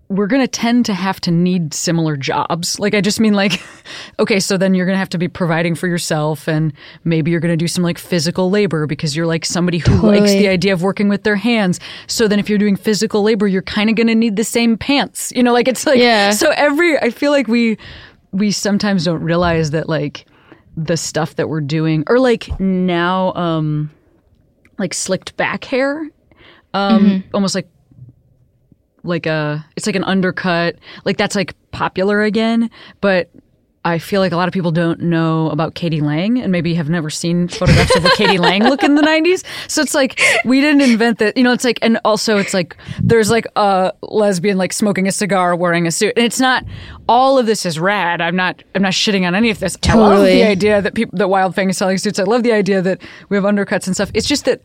[0.09, 2.79] we're going to tend to have to need similar jobs.
[2.79, 3.63] Like, I just mean, like,
[4.19, 7.41] okay, so then you're going to have to be providing for yourself, and maybe you're
[7.41, 10.75] going to do some like physical labor because you're like somebody who likes the idea
[10.75, 11.81] of working with their hands.
[12.09, 14.77] So then if you're doing physical labor, you're kind of going to need the same
[14.77, 15.33] pants.
[15.35, 16.33] You know, like, it's like, Yeah.
[16.33, 17.79] so every, I feel like we,
[18.33, 20.27] we sometimes don't realize that, like,
[20.77, 23.91] the stuff that we're doing, or like now, um,
[24.79, 26.09] like slicked back hair,
[26.75, 27.69] um, almost like
[29.05, 33.29] like a it's like an undercut like that's like popular again but
[33.85, 36.01] i feel like a lot of people don't know about k.d.
[36.01, 38.39] lang and maybe have never seen photographs of what k.d.
[38.47, 41.65] lang look in the 90s so it's like we didn't invent that you know it's
[41.65, 45.91] like and also it's like there's like a lesbian like smoking a cigar wearing a
[45.91, 46.13] suit.
[46.17, 46.65] And it's not
[47.09, 48.21] all of this is rad.
[48.21, 49.77] I'm not i'm not shitting on any of this.
[49.89, 52.19] I love the idea that people that Wildfang is selling suits.
[52.19, 54.11] I love the idea that we have undercuts and stuff.
[54.15, 54.63] It's just that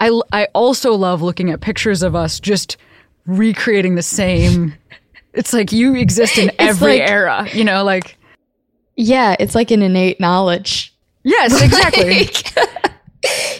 [0.00, 2.76] I, I also love looking at pictures of us just
[3.26, 4.74] recreating the same.
[5.34, 8.17] It's like you exist in every like- era, you know, like,
[9.00, 10.92] Yeah, it's like an innate knowledge.
[11.22, 12.28] yes, exactly.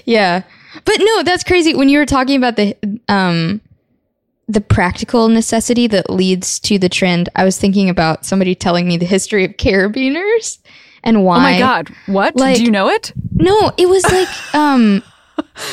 [0.05, 0.43] Yeah.
[0.85, 1.75] But no, that's crazy.
[1.75, 2.77] When you were talking about the
[3.09, 3.61] um
[4.51, 8.97] the practical necessity that leads to the trend, I was thinking about somebody telling me
[8.97, 10.59] the history of carabiners
[11.05, 11.37] and why.
[11.37, 11.91] oh my God.
[12.07, 12.35] What?
[12.37, 13.13] Like- Do you know it?
[13.35, 15.03] No, it was like um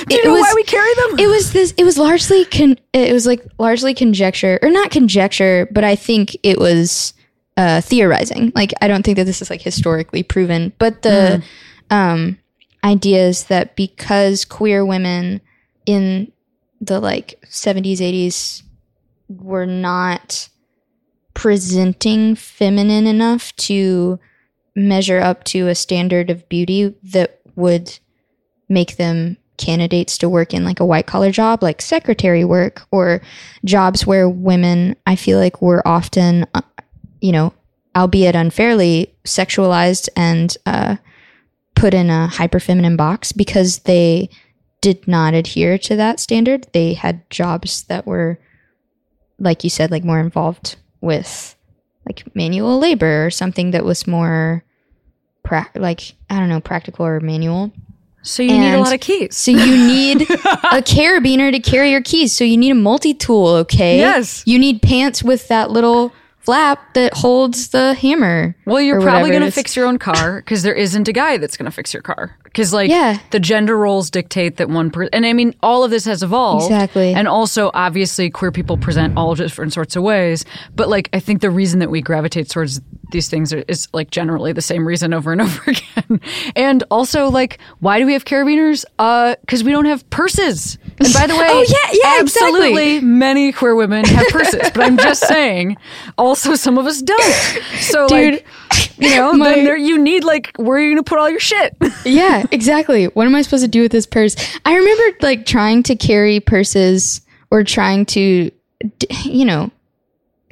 [0.08, 1.20] Do you it know was- why we carry them?
[1.20, 5.68] it was this it was largely con- it was like largely conjecture or not conjecture,
[5.72, 7.14] but I think it was
[7.58, 8.52] uh theorizing.
[8.56, 11.44] Like I don't think that this is like historically proven, but the
[11.90, 12.38] um
[12.84, 15.42] idea is that because queer women
[15.86, 16.32] in
[16.82, 18.62] the like 70s 80s
[19.28, 20.50] were not
[21.34, 24.20] presenting feminine enough to
[24.76, 27.98] measure up to a standard of beauty that would
[28.70, 33.22] make them candidates to work in like a white collar job like secretary work or
[33.64, 36.62] jobs where women I feel like were often uh,
[37.22, 37.54] you know
[37.96, 40.96] albeit unfairly sexualized and uh,
[41.76, 44.30] put in a hyper feminine box because they
[44.82, 48.40] did not adhere to that standard they had jobs that were
[49.40, 51.56] like you said like more involved with
[52.06, 54.64] like manual labor or something that was more
[55.44, 57.72] pra- like I don't know practical or manual
[58.26, 59.38] so you need a lot of keys.
[59.38, 62.34] so you need a carabiner to carry your keys.
[62.34, 64.00] So you need a multi-tool, okay?
[64.00, 64.42] Yes.
[64.48, 66.12] You need pants with that little
[66.46, 68.56] flap that holds the hammer.
[68.66, 71.58] Well, you're probably going to fix your own car because there isn't a guy that's
[71.58, 72.38] going to fix your car.
[72.56, 73.18] Because, like, Yeah.
[73.32, 75.10] the gender roles dictate that one person.
[75.12, 76.64] And I mean, all of this has evolved.
[76.64, 77.14] Exactly.
[77.14, 80.46] And also, obviously, queer people present all different sorts of ways.
[80.74, 82.80] But, like, I think the reason that we gravitate towards
[83.12, 86.22] these things are, is, like, generally the same reason over and over again.
[86.56, 88.86] and also, like, why do we have carabiners?
[89.00, 90.78] Uh, Because we don't have purses.
[91.00, 92.54] And by the way, Oh, yeah, yeah, exactly.
[92.62, 94.62] absolutely many queer women have purses.
[94.74, 95.76] but I'm just saying,
[96.18, 97.34] also, some of us don't.
[97.82, 98.46] So, Dude, like,
[98.98, 101.30] you know, my- then there, you need like where are you going to put all
[101.30, 101.76] your shit?
[102.06, 103.06] yeah, exactly.
[103.06, 104.36] What am I supposed to do with this purse?
[104.66, 108.52] I remember like trying to carry purses or trying to,
[109.24, 109.72] you know,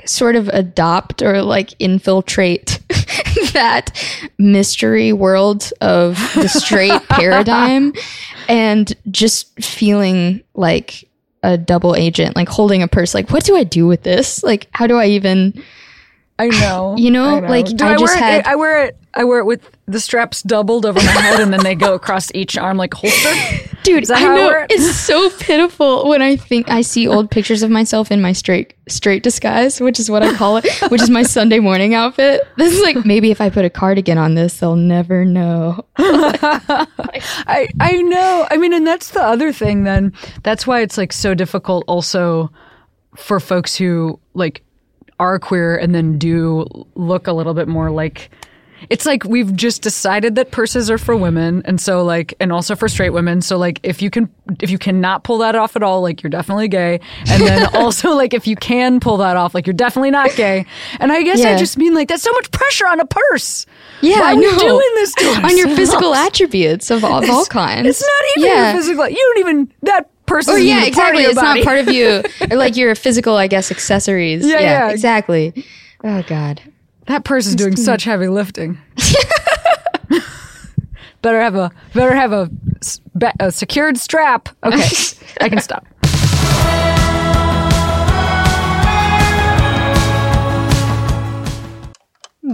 [0.05, 2.79] sort of adopt or like infiltrate
[3.53, 3.91] that
[4.37, 7.93] mystery world of the straight paradigm
[8.49, 11.07] and just feeling like
[11.41, 13.13] a double agent, like holding a purse.
[13.13, 14.43] Like, what do I do with this?
[14.43, 15.61] Like, how do I even.
[16.39, 16.95] I know.
[16.97, 18.47] You know, I like, I I, just wear had- it?
[18.47, 18.97] I wear it.
[19.15, 22.31] I wear it with the straps doubled over my head, and then they go across
[22.33, 23.29] each arm like holster.
[23.83, 24.71] Dude, Is that I how I it?
[24.71, 28.73] it's so pitiful when I think I see old pictures of myself in my straight
[28.87, 32.41] straight disguise, which is what I call it, which is my Sunday morning outfit.
[32.57, 35.85] This is like maybe if I put a cardigan on this, they'll never know.
[35.97, 38.47] I I know.
[38.49, 39.83] I mean, and that's the other thing.
[39.83, 41.83] Then that's why it's like so difficult.
[41.87, 42.51] Also,
[43.15, 44.63] for folks who like
[45.19, 48.29] are queer and then do look a little bit more like.
[48.89, 52.75] It's like we've just decided that purses are for women, and so like, and also
[52.75, 53.41] for straight women.
[53.41, 54.29] So like, if you can,
[54.61, 56.99] if you cannot pull that off at all, like you're definitely gay.
[57.29, 60.65] And then also like, if you can pull that off, like you're definitely not gay.
[60.99, 63.65] And I guess I just mean like that's so much pressure on a purse.
[64.01, 65.13] Yeah, Why I are we doing this
[65.45, 67.87] on your physical attributes of all, of all kinds.
[67.87, 68.73] It's not even yeah.
[68.73, 69.07] your physical.
[69.07, 70.53] You don't even that person.
[70.53, 71.23] Oh, or isn't yeah, even part exactly.
[71.23, 71.59] It's body.
[71.59, 72.23] not part of you.
[72.51, 74.45] Or like your physical, I guess, accessories.
[74.45, 74.89] Yeah, yeah.
[74.89, 75.65] exactly.
[76.03, 76.61] Oh God.
[77.07, 78.77] that person is doing such heavy lifting.
[81.21, 82.49] better have a better have a,
[83.15, 84.49] ba- a secured strap.
[84.63, 84.85] Okay,
[85.41, 85.85] I can stop.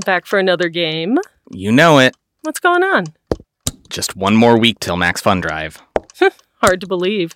[0.06, 1.18] Back for another game.
[1.52, 2.16] You know it.
[2.44, 3.06] What's going on?
[3.90, 5.82] Just one more week till Max Fun Drive.
[6.62, 7.36] Hard to believe.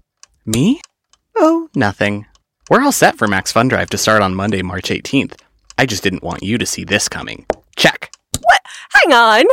[0.45, 0.81] Me?
[1.37, 2.25] Oh, nothing.
[2.67, 5.39] We're all set for Max Fun Drive to start on Monday, March 18th.
[5.77, 7.45] I just didn't want you to see this coming.
[7.75, 8.11] Check.
[8.39, 8.59] What?
[8.89, 9.45] Hang on!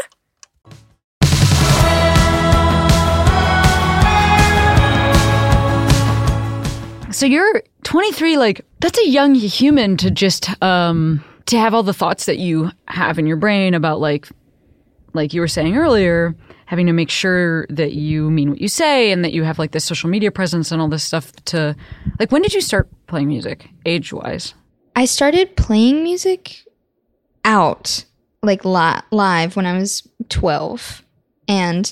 [7.13, 11.93] So you're 23, like, that's a young human to just, um, to have all the
[11.93, 14.27] thoughts that you have in your brain about, like,
[15.13, 16.35] like you were saying earlier,
[16.69, 19.71] having to make sure that you mean what you say and that you have, like,
[19.73, 21.75] this social media presence and all this stuff to,
[22.21, 24.53] like, when did you start playing music, age wise?
[24.95, 26.65] I started playing music
[27.45, 28.05] out
[28.43, 31.03] like li- live when I was 12
[31.49, 31.91] and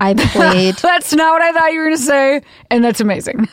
[0.00, 2.42] I played That's not what I thought you were going to say.
[2.70, 3.48] And that's amazing.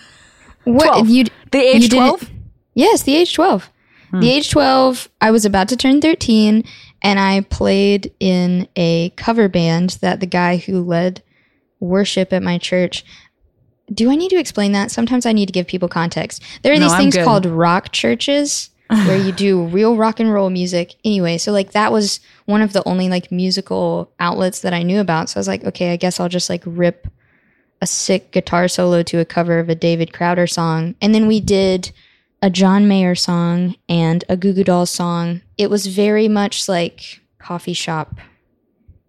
[0.65, 1.09] what 12.
[1.09, 2.29] you The age didn't- 12?
[2.73, 3.69] Yes, the age 12.
[4.11, 4.19] Hmm.
[4.19, 6.63] The age 12, I was about to turn 13
[7.01, 11.21] and I played in a cover band that the guy who led
[11.79, 13.05] worship at my church.
[13.93, 14.91] Do I need to explain that?
[14.91, 16.41] Sometimes I need to give people context.
[16.63, 20.49] There are No, these things called rock churches where you do real rock and roll
[20.49, 20.95] music.
[21.03, 24.99] Anyway, so like that was one of the only like musical outlets that I knew
[24.99, 25.29] about.
[25.29, 27.07] So I was like, okay, I guess I'll just like rip
[27.81, 30.95] a sick guitar solo to a cover of a David Crowder song.
[31.01, 31.91] And then we did
[32.45, 35.41] a John Mayer song and a Goo Goo Dolls song.
[35.57, 38.19] It was very much like coffee shop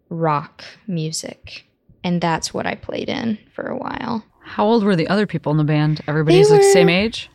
[0.08, 1.66] rock music.
[2.02, 4.24] And that's what I played in for a while.
[4.40, 6.00] How old were the other people in the band?
[6.08, 7.28] Everybody's They like same age?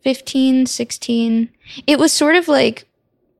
[0.00, 1.50] 15, 16.
[1.86, 2.88] It was sort of like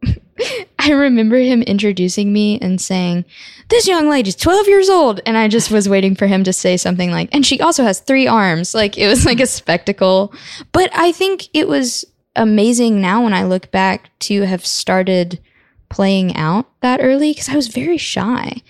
[0.78, 3.24] I remember him introducing me and saying,
[3.68, 5.20] This young lady's 12 years old.
[5.26, 8.00] And I just was waiting for him to say something like, And she also has
[8.00, 8.74] three arms.
[8.74, 10.32] Like it was like a spectacle.
[10.72, 12.04] But I think it was
[12.36, 15.40] amazing now when I look back to have started
[15.88, 18.62] playing out that early because I was very shy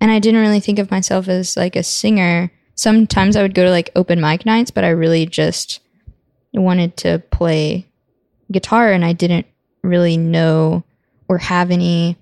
[0.00, 2.50] and I didn't really think of myself as like a singer.
[2.74, 5.80] Sometimes I would go to like open mic nights, but I really just
[6.52, 7.86] wanted to play
[8.52, 9.46] guitar and I didn't
[9.88, 10.84] really know
[11.28, 12.16] or have any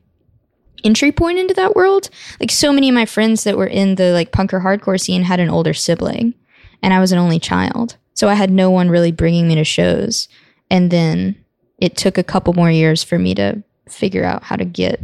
[0.85, 2.11] entry point into that world.
[2.41, 5.23] Like so many of my friends that were in the like punk or hardcore scene
[5.23, 6.35] had an older sibling
[6.83, 7.97] and I was an only child.
[8.12, 10.29] So I had no one really bringing me to shows.
[10.71, 11.37] And then
[11.79, 15.01] it took a couple more years for me to figure out how to get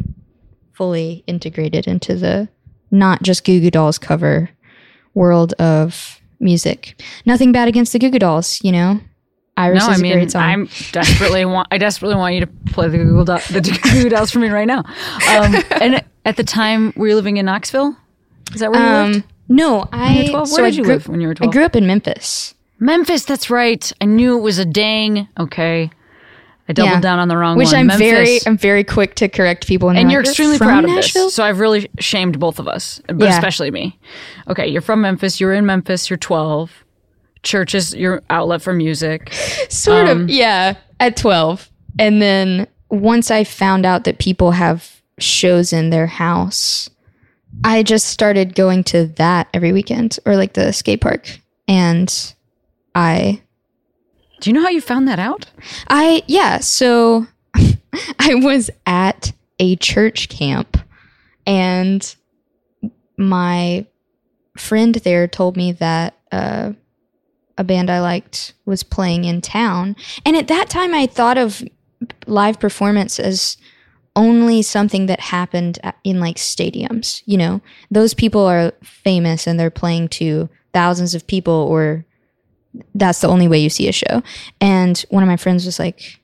[0.72, 2.48] fully integrated into the
[2.90, 4.50] not just Goo Goo Dolls cover
[5.14, 7.00] world of music.
[7.26, 9.00] Nothing bad against the Goo Goo Dolls, you know.
[9.60, 10.42] Iris no, is I mean, a great song.
[10.42, 14.30] I'm desperately want I desperately want you to play the Google Do- the Google Dolls
[14.30, 14.80] for me right now.
[14.80, 17.96] Um, and at the time, were you living in Knoxville?
[18.54, 19.16] Is that where you lived?
[19.18, 20.22] um, no, I.
[20.24, 20.32] were 12?
[20.32, 21.50] Where so did I you grew, live when you were twelve?
[21.50, 22.54] I grew up in Memphis.
[22.78, 23.24] Memphis.
[23.24, 23.92] That's right.
[24.00, 25.28] I knew it was a dang.
[25.38, 25.90] Okay,
[26.68, 27.00] I doubled Yeah.
[27.00, 27.76] down on the wrong which one.
[27.80, 28.10] I'm Memphis.
[28.10, 29.90] very, I'm very quick to correct people.
[29.90, 31.26] and you're extremely from proud of Nashville?
[31.26, 31.34] this.
[31.34, 33.34] So I've really shamed both of us, but Yeah.
[33.36, 33.98] especially me.
[34.48, 35.40] Okay, you're from Memphis.
[35.40, 36.08] You're in Memphis.
[36.08, 36.84] You're 12.
[37.42, 39.32] Church is your outlet for music.
[39.68, 41.70] Sort Um, of, yeah, at 12.
[41.98, 46.88] And then once I found out that people have shows in their house,
[47.64, 51.38] I just started going to that every weekend or like the skate park.
[51.66, 52.12] And
[52.94, 53.42] I,
[54.40, 55.46] Do you know how you found that out?
[55.88, 57.26] I, yeah, so
[58.18, 60.76] I was at a church camp
[61.46, 62.14] and
[63.16, 63.86] my
[64.56, 66.72] friend there told me that uh,
[67.60, 69.94] a band I liked was playing in town.
[70.24, 71.62] And at that time, I thought of
[72.26, 73.58] live performance as
[74.16, 77.22] only something that happened in like stadiums.
[77.26, 82.06] You know, those people are famous and they're playing to thousands of people, or
[82.94, 84.22] that's the only way you see a show.
[84.60, 86.19] And one of my friends was like,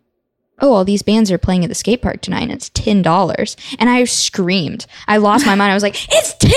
[0.60, 3.76] oh, all these bands are playing at the skate park tonight and it's $10.
[3.78, 4.86] And I screamed.
[5.06, 5.70] I lost my mind.
[5.70, 6.50] I was like, it's $10?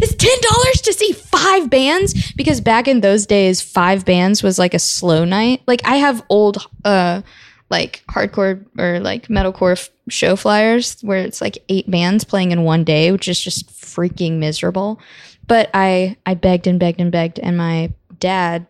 [0.00, 2.32] It's $10 to see five bands?
[2.32, 5.62] Because back in those days, five bands was like a slow night.
[5.66, 7.22] Like I have old, uh,
[7.70, 12.64] like hardcore or like metalcore f- show flyers where it's like eight bands playing in
[12.64, 15.00] one day, which is just freaking miserable.
[15.46, 18.66] But I, I begged and begged and begged, and my dad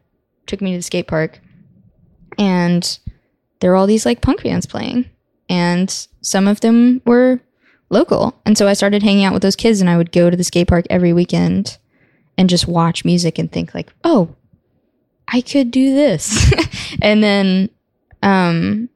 [0.47, 1.41] took me to the skate park,
[2.39, 2.99] and
[3.61, 5.09] there were all these like punk bands playing
[5.49, 7.41] and some of them were
[7.91, 10.37] local and so i started hanging out with those kids and i would go to
[10.37, 11.79] the skate park every weekend
[12.37, 14.35] and just watch music and think like oh
[15.29, 16.53] i could do this
[17.03, 17.71] and then
[18.23, 18.89] um,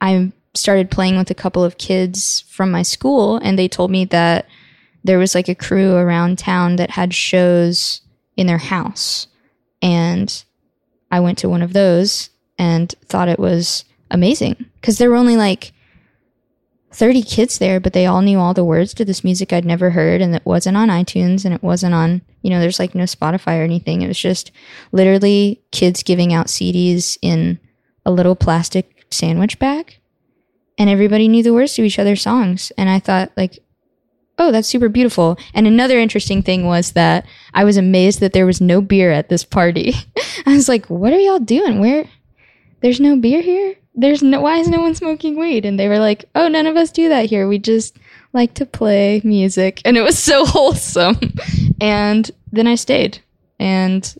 [0.00, 4.04] I started playing with a couple of kids from my school, and they told me
[4.06, 4.46] that
[5.02, 8.00] there was like a crew around town that had shows
[8.36, 9.26] in their house.
[9.82, 10.44] And
[11.10, 13.84] I went to one of those and thought it was
[14.14, 15.72] amazing because there were only like
[16.94, 19.90] 30 kids there, but they all knew all the words to this music I'd never
[19.90, 20.20] heard.
[20.20, 23.58] And it wasn't on iTunes and it wasn't on, you know, there's like no Spotify
[23.60, 24.02] or anything.
[24.02, 24.52] It was just
[24.92, 27.58] literally kids giving out CDs in
[28.06, 29.98] a little plastic sandwich bag.
[30.78, 32.72] And everybody knew the words to each other's songs.
[32.78, 33.58] And I thought, like,
[34.38, 35.38] oh, that's super beautiful.
[35.52, 39.28] And another interesting thing was that I was amazed that there was no beer at
[39.28, 39.94] this party.
[40.46, 41.80] I was like, what are y'all doing?
[41.80, 42.08] Where?
[42.80, 43.76] There's no beer here?
[43.94, 45.64] There's no, why is no one smoking weed?
[45.64, 47.46] And they were like, oh, none of us do that here.
[47.46, 47.96] We just
[48.32, 49.80] like to play music.
[49.84, 51.18] And it was so wholesome.
[51.80, 53.20] and then I stayed
[53.58, 54.16] and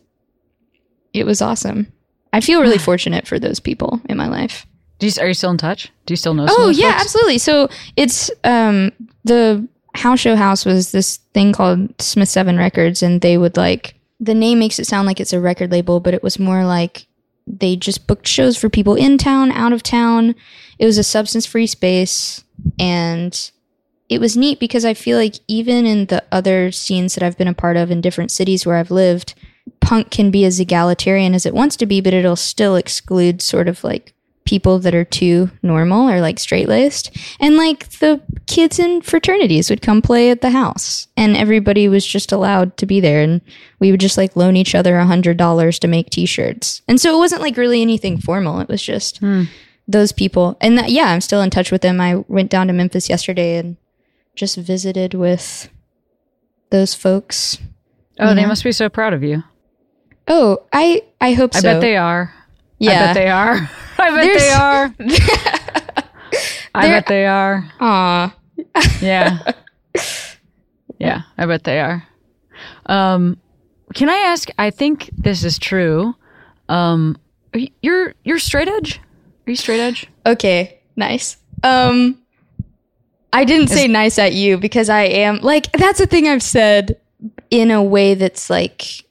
[1.13, 1.91] it was awesome.
[2.33, 4.65] I feel really fortunate for those people in my life.
[4.99, 5.91] Do you, are you still in touch?
[6.05, 6.45] Do you still know?
[6.49, 7.03] Oh yeah, folks?
[7.03, 7.37] absolutely.
[7.39, 8.91] So it's um
[9.25, 13.95] the House Show House was this thing called Smith Seven Records, and they would like
[14.19, 17.07] the name makes it sound like it's a record label, but it was more like
[17.47, 20.35] they just booked shows for people in town, out of town.
[20.79, 22.43] It was a substance free space,
[22.79, 23.51] and
[24.09, 27.47] it was neat because I feel like even in the other scenes that I've been
[27.47, 29.35] a part of in different cities where I've lived,
[29.79, 33.67] punk can be as egalitarian as it wants to be, but it'll still exclude sort
[33.67, 34.14] of like
[34.45, 37.15] people that are too normal or like straight laced.
[37.39, 42.05] And like the kids in fraternities would come play at the house and everybody was
[42.05, 43.21] just allowed to be there.
[43.21, 43.41] And
[43.79, 46.83] we would just like loan each other a hundred dollars to make t-shirts.
[46.87, 48.59] And so it wasn't like really anything formal.
[48.59, 49.43] It was just hmm.
[49.87, 50.57] those people.
[50.61, 51.99] And that, yeah, I'm still in touch with them.
[51.99, 53.77] I went down to Memphis yesterday and
[54.35, 55.69] just visited with
[56.69, 57.57] those folks.
[58.19, 58.47] Oh, they Yeah.
[58.47, 59.43] must be so proud of you.
[60.27, 61.69] Oh, I, I hope I so.
[61.69, 62.33] I bet they are.
[62.77, 62.91] Yeah.
[62.91, 63.69] I bet they are.
[63.97, 64.95] I bet There's- they are.
[66.75, 67.69] I bet they are.
[67.79, 68.35] Aw.
[69.01, 69.51] Yeah.
[70.99, 72.05] yeah, I bet they are.
[72.87, 73.37] Um,
[73.93, 74.49] can I ask?
[74.57, 76.13] I think this is true.
[76.67, 77.17] Um,
[77.53, 78.99] are you, you're you're straight edge.
[79.47, 80.07] Are you straight edge?
[80.25, 81.37] Okay, nice.
[81.63, 82.19] Um
[83.31, 86.99] I didn't say nice at you because I am like that's a thing I've said
[87.51, 89.04] in a way that's like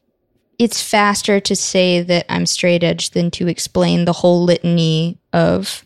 [0.59, 5.85] it's faster to say that I'm straight edge than to explain the whole litany of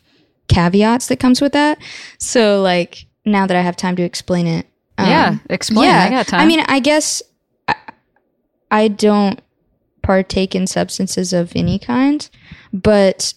[0.49, 1.79] caveats that comes with that.
[2.19, 4.67] So like now that I have time to explain it.
[4.99, 5.89] um, yeah, explain.
[5.89, 6.41] I got time.
[6.41, 7.23] I mean, I guess
[7.69, 7.75] I,
[8.71, 9.41] I don't
[10.03, 12.29] partake in substances of any kind,
[12.73, 13.35] but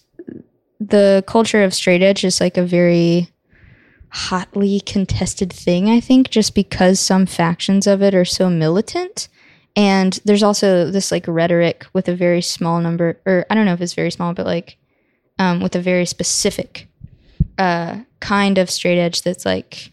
[0.79, 3.29] the culture of straight edge is like a very
[4.09, 9.27] hotly contested thing, I think, just because some factions of it are so militant.
[9.75, 13.73] And there's also this like rhetoric with a very small number, or I don't know
[13.73, 14.77] if it's very small, but like
[15.39, 16.87] um, with a very specific
[17.57, 19.91] uh, kind of straight edge that's like,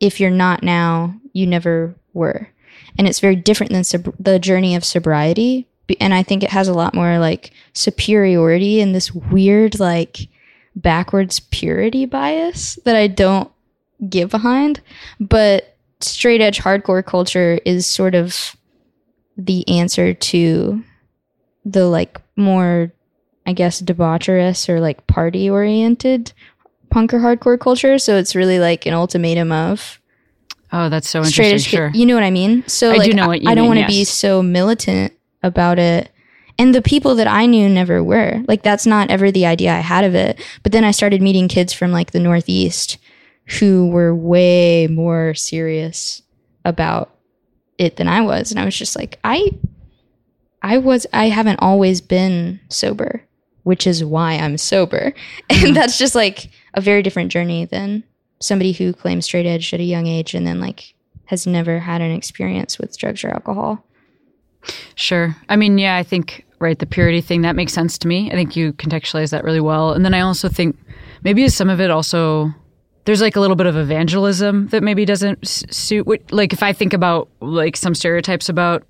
[0.00, 2.48] if you're not now, you never were.
[2.96, 5.66] And it's very different than sob- the journey of sobriety.
[6.00, 10.28] And I think it has a lot more like superiority and this weird, like,
[10.76, 13.50] backwards purity bias that I don't
[14.08, 14.80] get behind.
[15.18, 18.56] But straight edge hardcore culture is sort of
[19.38, 20.82] the answer to
[21.64, 22.92] the like more,
[23.46, 26.32] I guess, debaucherous or like party oriented
[26.90, 27.98] punk or hardcore culture.
[27.98, 30.00] So it's really like an ultimatum of
[30.72, 31.54] oh, that's so interesting.
[31.54, 31.64] edge.
[31.64, 31.90] Sure.
[31.94, 32.66] You know what I mean?
[32.66, 35.12] So I like, do know what you I don't want to be so militant
[35.42, 36.10] about it.
[36.58, 38.42] And the people that I knew never were.
[38.48, 40.40] Like that's not ever the idea I had of it.
[40.64, 42.98] But then I started meeting kids from like the Northeast
[43.60, 46.22] who were way more serious
[46.64, 47.17] about
[47.78, 48.50] it than I was.
[48.50, 49.50] And I was just like, I
[50.62, 53.22] I was I haven't always been sober,
[53.62, 55.14] which is why I'm sober.
[55.50, 58.04] And that's just like a very different journey than
[58.40, 60.94] somebody who claims straight edge at a young age and then like
[61.26, 63.84] has never had an experience with drugs or alcohol.
[64.94, 65.36] Sure.
[65.48, 68.30] I mean, yeah, I think right the purity thing that makes sense to me.
[68.30, 69.92] I think you contextualize that really well.
[69.92, 70.76] And then I also think
[71.22, 72.52] maybe some of it also
[73.08, 76.62] there's like a little bit of evangelism that maybe doesn't s- suit what like if
[76.62, 78.82] I think about like some stereotypes about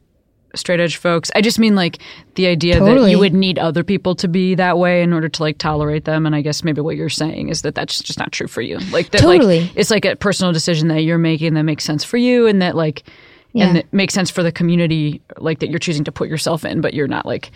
[0.56, 1.98] straight edge folks, I just mean like
[2.34, 5.42] the idea that you would need other people to be that way in order to
[5.42, 8.32] like tolerate them and I guess maybe what you're saying is that that's just not
[8.32, 8.78] true for you.
[8.90, 9.60] Like that Totally.
[9.60, 12.60] like it's like a personal decision that you're making that makes sense for you and
[12.60, 13.04] that like
[13.52, 13.68] Yeah.
[13.68, 16.80] and it makes sense for the community like that you're choosing to put yourself in
[16.80, 17.52] but you're not like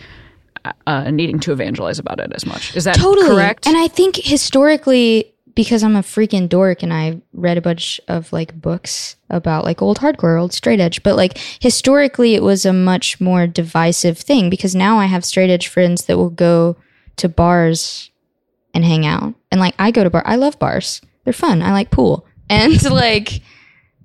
[0.87, 4.15] uh, needing to evangelize about it as much is that totally correct And I think
[4.15, 9.63] historically, because I'm a freaking dork and I read a bunch of like books about
[9.63, 14.17] like old hardcore, old straight edge, but like historically, it was a much more divisive
[14.17, 16.75] thing because now I have straight edge friends that will go
[17.17, 18.09] to bars
[18.73, 19.35] and hang out.
[19.51, 21.01] And like I go to bar I love bars.
[21.23, 21.61] They're fun.
[21.61, 22.25] I like pool.
[22.49, 23.41] And like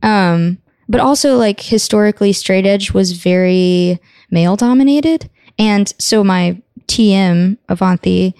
[0.02, 5.28] um but also like historically straight edge was very male dominated.
[5.58, 8.34] And so my TM Avanti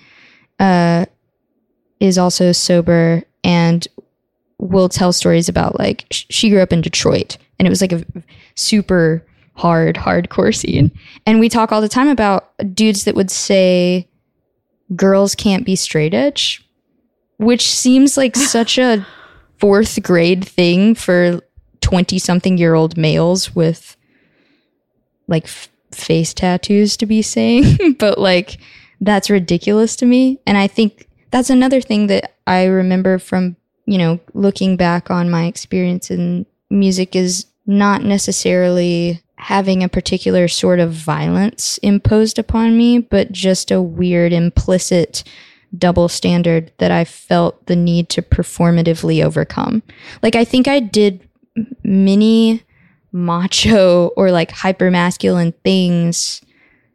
[0.60, 1.06] uh
[2.00, 3.86] is also sober and
[4.58, 7.92] will tell stories about like sh- she grew up in Detroit and it was like
[7.92, 8.04] a
[8.54, 9.24] super
[9.54, 10.92] hard hardcore scene.
[11.26, 14.08] And we talk all the time about dudes that would say
[14.94, 16.64] girls can't be straight edge,
[17.38, 19.06] which seems like such a
[19.58, 21.40] fourth grade thing for
[21.80, 23.96] 20 something year old males with
[25.26, 27.94] like f- face tattoos to be saying.
[27.98, 28.58] but like,
[29.00, 30.40] that's ridiculous to me.
[30.46, 33.56] And I think that's another thing that I remember from,
[33.86, 40.48] you know, looking back on my experience in music is not necessarily having a particular
[40.48, 45.22] sort of violence imposed upon me, but just a weird implicit
[45.76, 49.82] double standard that I felt the need to performatively overcome.
[50.22, 51.28] Like, I think I did
[51.84, 52.62] many
[53.12, 56.42] macho or like hyper masculine things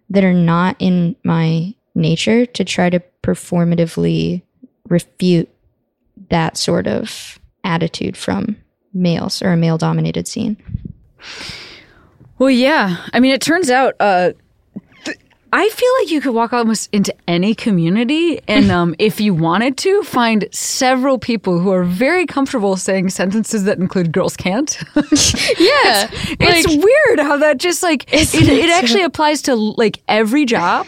[0.10, 4.44] that are not in my nature to try to performatively
[4.88, 5.50] refute
[6.30, 8.58] that sort of attitude from
[8.94, 10.58] males or a male dominated scene.
[12.38, 12.98] Well, yeah.
[13.14, 14.34] I mean, it turns out uh,
[15.56, 19.78] I feel like you could walk almost into any community and, um, if you wanted
[19.78, 24.78] to, find several people who are very comfortable saying sentences that include girls can't.
[25.60, 26.10] Yeah.
[26.40, 30.88] it's weird how that just like it, it actually applies to like every job,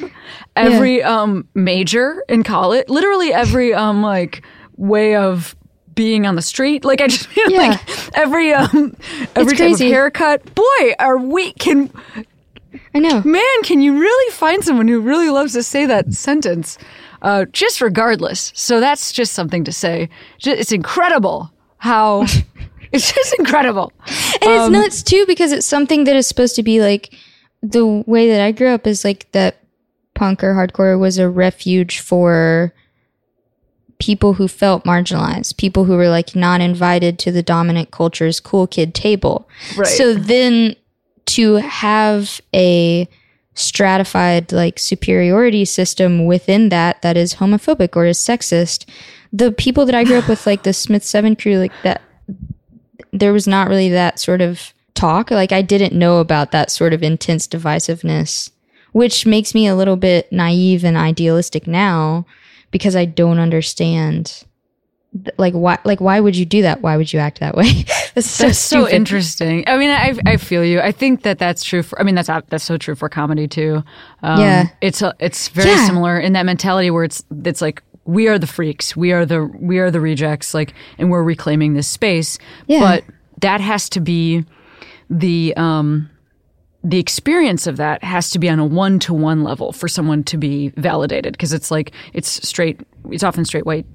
[0.56, 4.44] every um major in college, literally every um like
[4.78, 5.56] way of
[5.94, 6.84] being on the street.
[6.84, 7.58] Like I just feel Yeah.
[7.70, 8.96] like every um
[9.36, 10.56] every type of haircut.
[10.56, 11.92] Boy, are we can
[12.94, 13.22] I know.
[13.24, 16.78] man, can you really find someone who really loves to say that sentence?
[17.22, 18.52] Uh, just regardless.
[18.56, 20.10] So that's just something to say.
[20.40, 22.22] It's incredible how
[22.92, 23.92] it's just incredible.
[24.42, 27.14] And it's nuts too because it's something that is supposed to be like
[27.62, 29.58] the way that I grew up is like that
[30.14, 32.74] punk or hardcore was a refuge for
[34.00, 38.68] people who felt marginalized, people who were like not invited to the dominant culture's cool
[38.68, 39.48] kid table.
[39.78, 39.88] Right.
[39.88, 40.76] So then
[41.26, 43.08] to have a
[43.56, 48.86] stratified like superiority system within that that is homophobic or is sexist,
[49.32, 52.02] the people that I grew up with, like the Smith Seven crew, like that
[53.12, 55.32] there was not really that sort of talk.
[55.32, 58.52] Like I didn't know about that sort of intense divisiveness,
[58.92, 62.26] which makes me a little bit naive and idealistic now
[62.72, 64.44] because I don't understand
[65.38, 66.82] like why like why would you do that?
[66.82, 67.86] Why would you act that way?
[68.16, 69.64] That's so That's so interesting.
[69.68, 70.80] I mean, I I feel you.
[70.82, 72.00] I think that that's true for.
[72.00, 73.84] I mean, that's that's so true for comedy too.
[74.24, 74.68] Um, Yeah.
[74.82, 75.86] it's a, it's very Yeah.
[75.86, 79.44] similar in that mentality where it's it's like we are the freaks, we are the
[79.60, 82.38] we are the rejects, like, and we're reclaiming this space.
[82.68, 82.80] Yeah.
[82.80, 83.04] But
[83.42, 84.46] that has to be
[85.10, 86.10] the um
[86.84, 90.24] the experience of that has to be on a one to one level for someone
[90.24, 92.80] to be validated because it's like it's straight
[93.12, 93.86] it's often straight white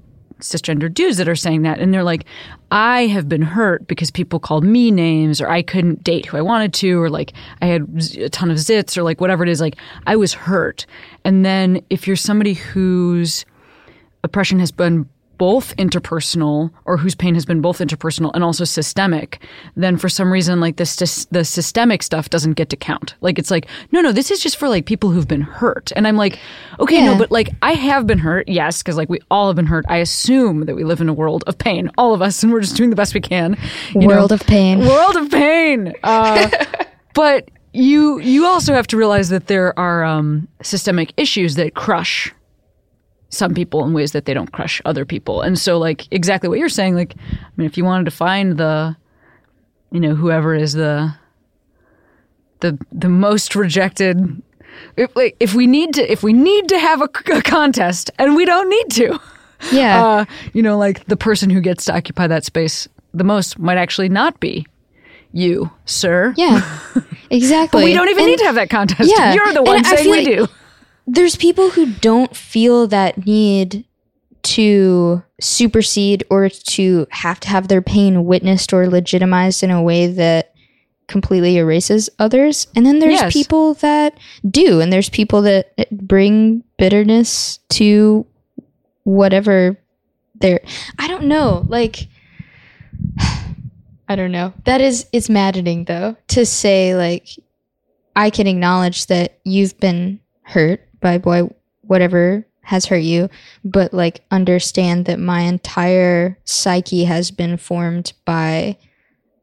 [0.41, 1.79] cisgender dudes that are saying that.
[1.79, 2.25] And they're like
[2.71, 6.41] i have been hurt because people called me names or i couldn't date who i
[6.41, 7.81] wanted to or like i had
[8.17, 9.61] a ton of zits or like whatever it is.
[9.61, 9.75] Like
[10.07, 10.85] i was hurt.
[11.23, 13.45] And then if you're somebody whose
[14.23, 15.07] oppression has been
[15.41, 19.43] both interpersonal or whose pain has been both interpersonal and also systemic
[19.75, 23.15] then for some reason like the sys- the systemic stuff doesn't get to count.
[23.21, 25.91] Like it's like no no this is just for like people who've been hurt.
[25.95, 26.37] And i'm like
[26.79, 29.65] okay no but like i have been hurt yes because like we all have been
[29.65, 29.83] hurt.
[29.89, 32.61] I assume that we live in a world of pain all of us and we're
[32.61, 33.57] just doing the best we can
[33.95, 34.09] you know?
[34.09, 34.85] World of pain.
[34.85, 35.91] world of pain!
[36.03, 36.51] Uh,
[37.15, 42.31] but you you also have to realize that there are um, systemic issues that crush
[43.31, 45.41] some people in ways that they don't crush other people.
[45.41, 48.57] And so like exactly what you're saying, like I mean if you wanted to find
[48.57, 48.95] the
[49.91, 51.13] you know, whoever is the
[52.59, 54.41] the the most rejected
[54.95, 58.35] if like if we need to if we need to have a, a contest and
[58.35, 59.19] we don't need to
[59.71, 60.03] Yeah.
[60.03, 63.77] uh, you know, like the person who gets to occupy that space the most might
[63.77, 64.65] actually not be
[65.33, 66.33] you, sir.
[66.35, 66.61] yeah.
[67.29, 67.81] Exactly.
[67.83, 69.09] But we don't even And- need to have that contest.
[69.09, 69.33] Yeah.
[69.33, 70.47] You're the And one I saying we like- do.
[71.13, 73.85] There's people who don't feel that need
[74.43, 80.07] to supersede or to have to have their pain witnessed or legitimized in a way
[80.07, 80.53] that
[81.07, 82.67] completely erases others.
[82.75, 83.33] And then there's Yes.
[83.33, 84.17] people that
[84.49, 88.25] do, and there's people that bring bitterness to
[89.03, 89.77] whatever
[90.39, 90.61] they're.
[90.97, 91.65] I don't know.
[91.67, 92.07] Like,
[94.07, 94.53] I don't know.
[94.63, 97.27] That is, it's maddening though to say, like,
[98.15, 101.49] I can acknowledge that you've been hurt by boy
[101.81, 103.29] whatever has hurt you,
[103.65, 108.77] but like understand that my entire psyche has been formed by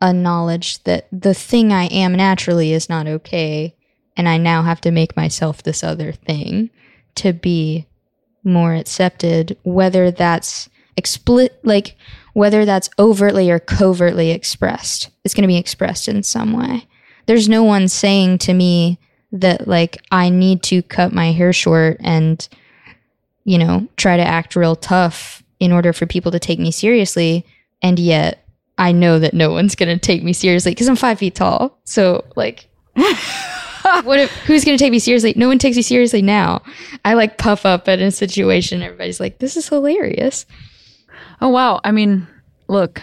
[0.01, 3.75] a knowledge that the thing I am naturally is not okay.
[4.17, 6.71] And I now have to make myself this other thing
[7.17, 7.87] to be
[8.45, 11.97] more accepted, whether that's explicit, like
[12.33, 15.11] whether that's overtly or covertly expressed.
[15.25, 16.87] It's going to be expressed in some way.
[17.27, 18.99] There's no one saying to me
[19.33, 22.49] that like I need to cut my hair short and
[23.49, 27.47] you know, try to act real tough in order for people to take me seriously.
[27.81, 31.35] And yet I know that no one's to take me seriously because I'm five feet
[31.35, 31.81] tall.
[31.85, 35.33] So, like, what if, who's to take me seriously?
[35.35, 36.61] No one takes me seriously now.
[37.07, 38.83] I like puff up at a situation.
[38.83, 40.45] Everybody's like, this is hilarious.
[41.41, 41.81] Oh wow!
[41.85, 42.27] I mean,
[42.67, 43.01] look,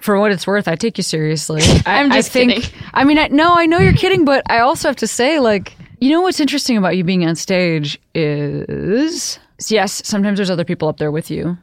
[0.00, 1.62] for what it's worth, I take you seriously.
[1.86, 2.80] I, I'm just I think, kidding.
[2.94, 5.74] I mean, I, no, I know you're kidding, but I also have to say, like,
[6.00, 9.38] you know what's interesting about you being on stage is
[9.68, 11.58] yes, sometimes there's other people up there with you,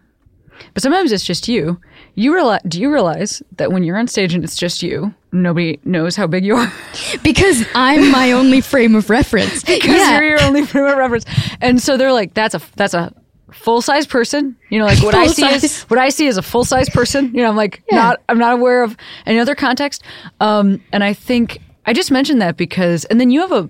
[0.73, 1.79] but sometimes it's just you.
[2.15, 2.61] You realize?
[2.67, 6.27] Do you realize that when you're on stage and it's just you, nobody knows how
[6.27, 6.71] big you are
[7.23, 9.63] Because I'm my only frame of reference.
[9.65, 10.19] because yeah.
[10.19, 11.25] you're your only frame of reference,
[11.61, 13.13] and so they're like, "That's a that's a."
[13.61, 16.41] Full size person, you know, like what I see is what I see is a
[16.43, 17.33] full size person.
[17.33, 17.97] You know, I'm like Yeah.
[17.97, 18.95] not I'm not aware of
[19.25, 20.03] any other context.
[20.39, 23.69] Um, and I think I just mentioned that because, and then you have a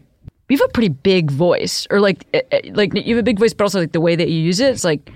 [0.50, 3.40] you have a pretty big voice, or like eh, eh, like you have a big
[3.40, 5.12] voice, but also like the way that you use it, it's like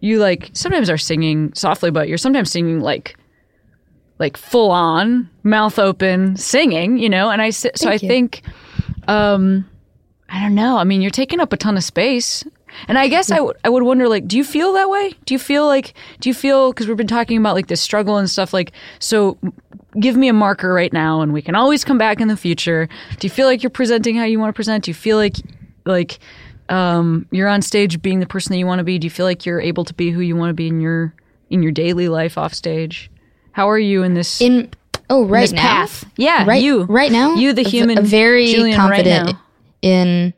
[0.00, 3.16] you like sometimes are singing softly, but you're sometimes singing like
[4.18, 7.30] like full on mouth open singing, you know.
[7.30, 7.98] And I so I you.
[8.00, 8.42] think
[9.06, 9.64] um
[10.28, 10.76] I don't know.
[10.78, 12.42] I mean, you're taking up a ton of space.
[12.88, 15.12] And I guess I would I would wonder like do you feel that way?
[15.24, 18.16] Do you feel like do you feel cuz we've been talking about like this struggle
[18.16, 19.38] and stuff like so
[20.00, 22.88] give me a marker right now and we can always come back in the future.
[23.18, 24.84] Do you feel like you're presenting how you want to present?
[24.84, 25.36] Do you feel like
[25.86, 26.18] like
[26.68, 28.98] um you're on stage being the person that you want to be?
[28.98, 31.14] Do you feel like you're able to be who you want to be in your
[31.50, 33.10] in your daily life off stage?
[33.52, 34.70] How are you in this in
[35.10, 36.04] oh right this now path?
[36.16, 39.40] Yeah, right you right now You the human a very Julien right confident now.
[39.82, 40.34] in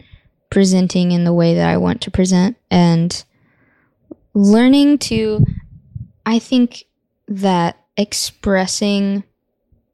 [0.51, 3.25] presenting in the way that I want to present and
[4.35, 5.45] learning to
[6.25, 6.85] I think
[7.29, 9.25] that expressing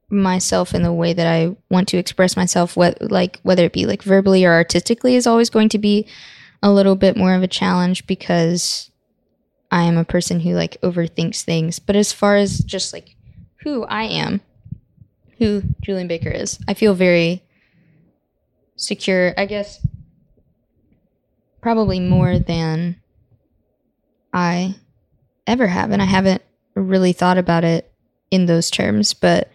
[0.09, 3.87] myself in the way that I want to express myself what like whether it be
[3.87, 6.07] like verbally or artistically is always going to be
[6.63, 8.91] a little bit more of a challenge because
[9.71, 13.17] I am a person who like overthinks things but as far as just like
[13.63, 14.43] who I am
[15.43, 16.61] who Julien Baker is.
[16.69, 17.43] I feel very
[18.77, 19.85] secure, I guess
[21.63, 23.01] probably more than
[24.33, 24.75] I
[25.47, 26.43] ever have and I haven't
[26.75, 27.91] really thought about it
[28.31, 29.51] in those terms, but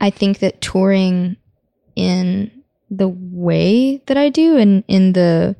[0.00, 1.36] I think that touring
[1.96, 2.50] in
[2.90, 5.56] the way that I do and in the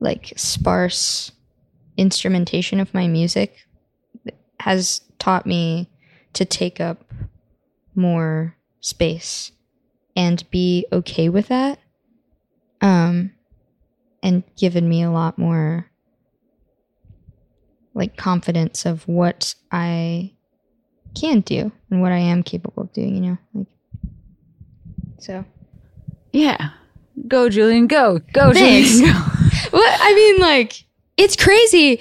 [0.00, 1.32] like sparse
[1.96, 3.66] instrumentation of my music
[4.60, 5.88] has taught me
[6.32, 7.04] to take up
[7.94, 9.52] more space
[10.16, 11.78] and be okay with that
[12.80, 13.32] um
[14.22, 15.86] and given me a lot more
[17.94, 20.32] like confidence of what I
[21.14, 23.38] can do and what I am capable of doing, you know?
[23.54, 23.66] Like
[25.18, 25.44] so
[26.32, 26.70] Yeah.
[27.26, 28.20] Go Julien, go.
[28.32, 28.90] Go Thanks.
[28.90, 29.14] Julien.
[29.14, 29.22] Go.
[29.72, 30.84] Well, I mean, like,
[31.16, 32.00] it's crazy.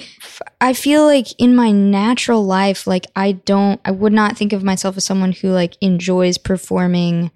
[0.62, 4.64] I feel like in my natural life, like, I don't, I would not think of
[4.64, 7.32] myself as someone who, like, enjoys performing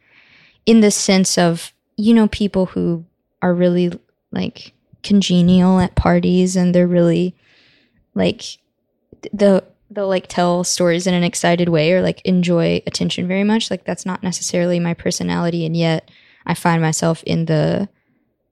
[0.66, 3.06] in the sense of, you know, people who
[3.42, 3.92] are really,
[4.32, 7.36] like, congenial at parties and they're really,
[8.14, 8.44] like,
[9.34, 13.72] the, they'll like tell stories in an excited way or like enjoy attention very much.
[13.72, 15.66] Like, that's not necessarily my personality.
[15.66, 16.12] And yet
[16.46, 17.90] I find myself in the,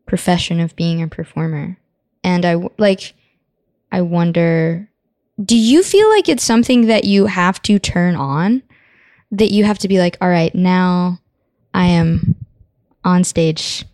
[0.08, 1.78] profession of being a performer.
[2.24, 3.14] And i like
[3.92, 4.90] I wonder
[5.46, 8.64] do you feel like it's something that you have to turn on?
[9.30, 11.20] That you have to be like, all right, now
[11.76, 12.36] I am
[13.04, 13.86] on stage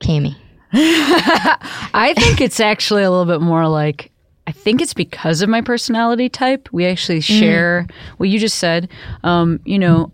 [0.00, 0.36] Cami.
[0.72, 4.10] I think it's actually a little bit more like
[4.46, 6.68] I think it's because of my personality type.
[6.70, 7.86] We actually share
[8.18, 8.88] what you just said.
[9.24, 10.12] Um, you know,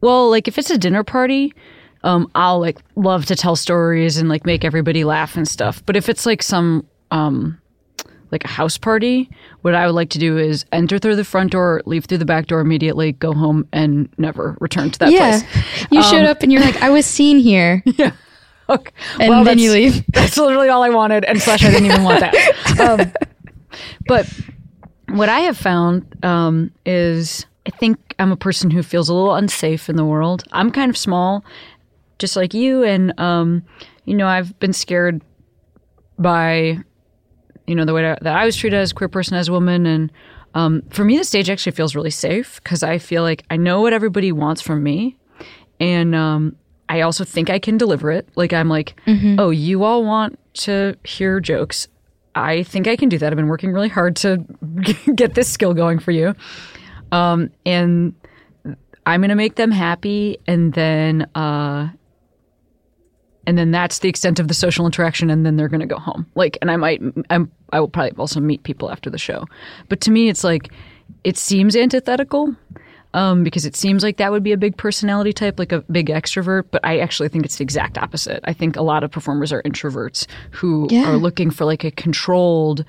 [0.00, 1.52] well, like if it's a dinner party,
[2.04, 5.84] um, I'll like love to tell stories and like make everybody laugh and stuff.
[5.84, 7.58] But if it's like some um
[8.30, 9.30] like a house party,
[9.62, 12.24] what I would like to do is enter through the front door, leave through the
[12.24, 15.40] back door immediately, go home and never return to that yeah.
[15.40, 15.86] place.
[15.90, 17.82] You showed up and you're like, I was seen here.
[18.68, 18.92] Okay.
[19.20, 20.04] And Well, then you leave.
[20.12, 22.34] That's literally all I wanted, and slash, I didn't even want that.
[22.78, 23.12] Um,
[24.06, 24.28] but
[25.08, 29.34] what I have found um, is I think I'm a person who feels a little
[29.34, 30.44] unsafe in the world.
[30.52, 31.42] I'm kind of small,
[32.18, 33.62] just like you, and um,
[34.04, 35.22] you know, I've been scared
[36.18, 36.78] by
[37.66, 39.86] you know the way that I was treated as a queer person as a woman
[39.86, 40.12] and
[40.54, 43.82] um, for me the stage actually feels really safe because I feel like I know
[43.82, 45.18] what everybody wants from me
[45.78, 46.56] and um,
[46.88, 48.28] I also think I can deliver it.
[48.36, 48.98] Like I'm like
[49.38, 51.88] oh you all want to hear jokes.
[52.34, 53.32] I think I can do that.
[53.32, 54.44] I've been working really hard to
[55.14, 56.34] get this skill going for you.
[57.12, 58.14] Um, and
[59.06, 61.88] I'm gonna make them happy and then uh,
[63.46, 65.98] and then that's the extent of the social interaction and then they're going to go
[65.98, 66.26] home.
[66.34, 69.44] Like and i might I'm, i will probably also meet people after the show.
[69.88, 70.72] But to me it's like
[71.24, 72.54] it seems antithetical
[73.16, 76.06] um, because it seems like that would be a big personality type like a big
[76.08, 79.52] extrovert but i actually think it's the exact opposite i think a lot of performers
[79.52, 81.08] are introverts who Yeah.
[81.10, 82.84] are looking for like a controlled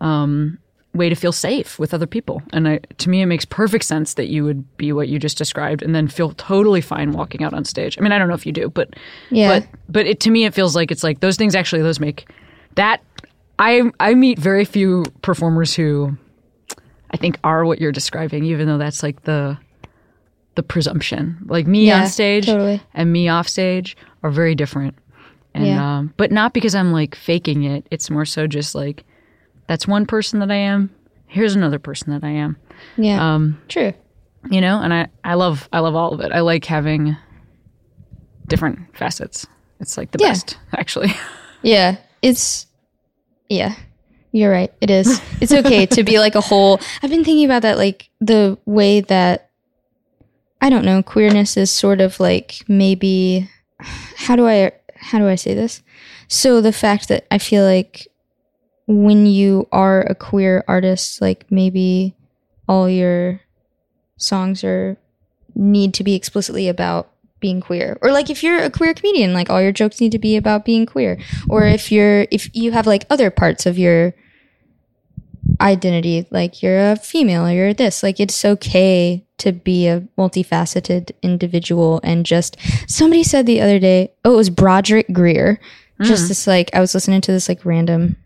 [0.00, 0.58] um,
[0.94, 2.42] way to feel safe with other people.
[2.52, 5.36] And I, to me, it makes perfect sense that you would be what you just
[5.38, 7.98] described, and then feel totally fine walking out on stage.
[7.98, 8.94] I mean, I don't know if you do, but
[9.30, 9.48] Yeah.
[9.60, 12.30] but but it, to me, it feels like it's like those things actually those make
[12.76, 13.02] that.
[13.58, 16.16] I I meet very few performers who
[17.10, 19.58] I think are what you're describing, even though that's like the
[20.58, 21.38] the presumption.
[21.46, 22.82] Like me Yeah, on stage totally.
[22.92, 24.96] and me off stage are very different.
[25.54, 25.98] And Yeah.
[25.98, 27.86] um, but not because I'm like faking it.
[27.92, 29.04] It's more so just like
[29.68, 30.90] that's one person that I am.
[31.28, 32.56] Here's another person that I am.
[32.96, 33.22] Yeah.
[33.34, 33.92] Um, True.
[34.50, 36.32] you know, and I I love I love all of it.
[36.32, 37.16] I like having
[38.48, 39.46] different facets.
[39.78, 40.30] It's like the Yeah.
[40.30, 41.12] best, actually.
[41.62, 41.96] Yeah.
[42.22, 42.66] It's
[43.48, 43.74] yeah.
[44.32, 44.72] You're right.
[44.80, 45.20] It is.
[45.40, 46.80] It's okay to be like a whole.
[47.02, 49.47] I've been thinking about that like the way that
[50.60, 53.48] I don't know, queerness is sort of like maybe
[54.16, 55.82] how do I how do I say this?
[56.28, 58.08] So the fact that I feel like
[58.86, 62.16] when you are a queer artist, like maybe
[62.66, 63.40] all your
[64.16, 64.96] songs are
[65.54, 67.98] need to be explicitly about being queer.
[68.02, 70.64] Or like if you're a queer comedian, like all your jokes need to be about
[70.64, 71.18] being queer.
[71.48, 74.14] Or if you're if you have like other parts of your
[75.60, 81.12] identity, like you're a female or you're this, like it's okay to be a multifaceted
[81.22, 82.56] individual and just
[82.88, 85.60] somebody said the other day, oh, it was Broderick Greer.
[86.00, 86.28] Just mm.
[86.28, 88.16] this like I was listening to this like random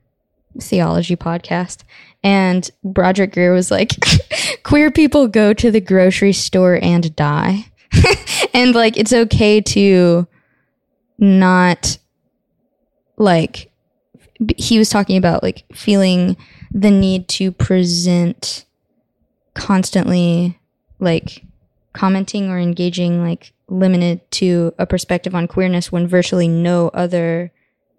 [0.61, 1.85] theology podcast
[2.22, 3.91] and Broderick Greer was like
[4.62, 7.66] queer people go to the grocery store and die.
[8.55, 10.26] and like it's okay to
[11.18, 11.99] not
[13.16, 13.70] like
[14.57, 16.37] he was talking about like feeling
[16.74, 18.64] the need to present
[19.54, 20.58] constantly
[20.98, 21.44] like
[21.92, 27.52] commenting or engaging like limited to a perspective on queerness when virtually no other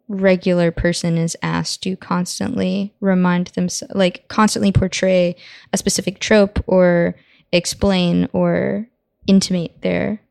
[0.07, 5.35] regular person is asked to constantly remind themselves like constantly portray
[5.71, 7.15] a specific trope or
[7.51, 8.87] explain or
[9.27, 10.21] intimate their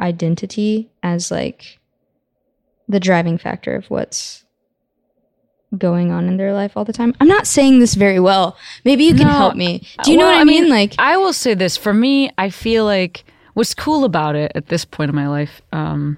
[0.00, 1.78] identity as like
[2.88, 4.43] the driving factor of what's
[5.76, 7.14] going on in their life all the time.
[7.20, 8.56] I'm not saying this very well.
[8.84, 9.86] Maybe you can No, help me.
[10.04, 10.68] Do you know Well, what I, mean?
[10.68, 14.66] Like I will say this for me, I feel like what's cool about it at
[14.68, 16.16] this point in my life um,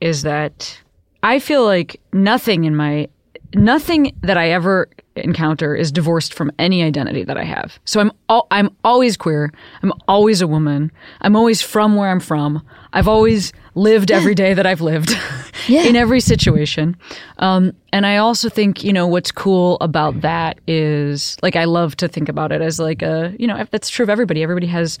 [0.00, 0.80] is that
[1.22, 3.08] I feel like nothing in my
[3.54, 7.78] nothing that I ever encounter is divorced from any identity that I have.
[7.84, 9.52] So I'm al- I'm always queer.
[9.82, 10.90] I'm always a woman.
[11.20, 12.66] I'm always from where I'm from.
[12.92, 15.10] I've always lived every day that I've lived
[15.68, 15.84] Yeah.
[15.84, 16.96] in every situation.
[17.38, 21.96] Um, and I also think, you know, what's cool about that is like I love
[21.96, 24.42] to think about it as like a, you know, that's true of everybody.
[24.42, 24.98] Everybody has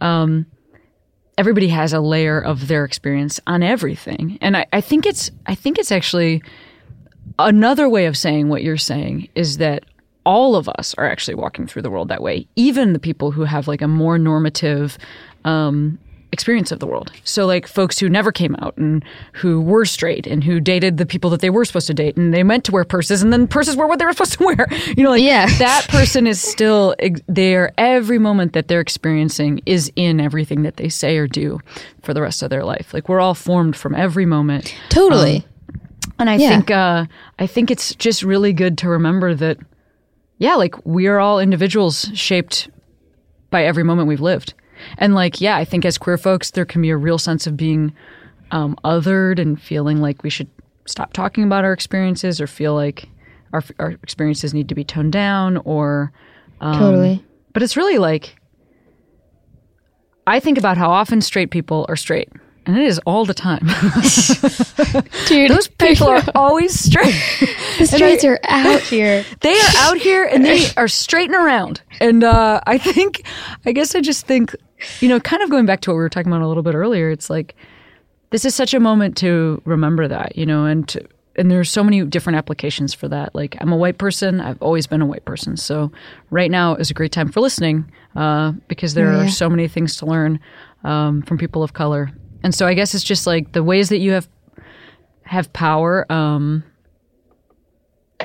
[0.00, 0.46] um,
[1.36, 4.38] everybody has a layer of their experience on everything.
[4.40, 6.42] And I, I think it's I think it's actually
[7.38, 9.84] another way of saying what you're saying is that
[10.26, 13.44] all of us are actually walking through the world that way, even the people who
[13.44, 14.96] have like a more normative
[15.44, 15.98] um,
[16.32, 17.12] experience of the world.
[17.24, 19.04] So, like folks who never came out and
[19.34, 22.32] who were straight and who dated the people that they were supposed to date and
[22.32, 24.66] they meant to wear purses and then purses were what they were supposed to wear.
[24.96, 25.46] You know, like Yeah.
[25.58, 26.94] that person is still
[27.28, 27.72] there.
[27.76, 31.60] Every moment that they're experiencing is in everything that they say or do
[32.02, 32.94] for the rest of their life.
[32.94, 34.74] Like we're all formed from every moment.
[34.88, 35.44] totally.
[36.18, 36.48] And I Yeah.
[36.50, 37.06] think uh,
[37.38, 39.58] I think it's just really good to remember that,
[40.38, 42.68] yeah, like we are all individuals shaped
[43.50, 44.54] by every moment we've lived.
[44.98, 47.56] And like, yeah, I think as queer folks, there can be a real sense of
[47.56, 47.92] being
[48.50, 50.48] um, othered and feeling like we should
[50.86, 53.08] stop talking about our experiences or feel like
[53.52, 56.12] our, our experiences need to be toned down or
[56.60, 57.24] um, totally.
[57.52, 58.36] but it's really like
[60.26, 62.28] I think about how often straight people are straight.
[62.66, 63.66] And it is all the time.
[65.26, 67.14] Dude, Those people are always straight.
[67.78, 69.24] the streets are out here.
[69.40, 71.82] They are out here and they are straighting around.
[72.00, 73.22] And uh, I think,
[73.66, 74.54] I guess I just think,
[75.00, 76.74] you know, kind of going back to what we were talking about a little bit
[76.74, 77.54] earlier, it's like
[78.30, 81.06] this is such a moment to remember that, you know, and to,
[81.36, 83.34] and there's so many different applications for that.
[83.34, 85.90] Like I'm a white person, I've always been a white person, so
[86.30, 89.66] right now is a great time for listening uh, because there Oh, are so many
[89.68, 90.38] things to learn
[90.84, 92.10] um, from people of color.
[92.44, 94.28] And so I guess it's just like the ways that you have
[95.24, 96.06] have power.
[96.12, 96.62] Um,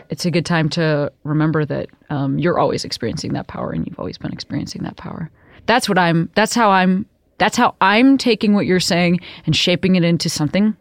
[0.09, 3.97] it's a good time to remember that um, you're always experiencing that power, and you've
[3.99, 5.31] always been experiencing that power.
[5.65, 6.29] That's what I'm.
[6.35, 7.05] That's how I'm.
[7.37, 10.75] That's how I'm taking what you're saying and shaping it into something.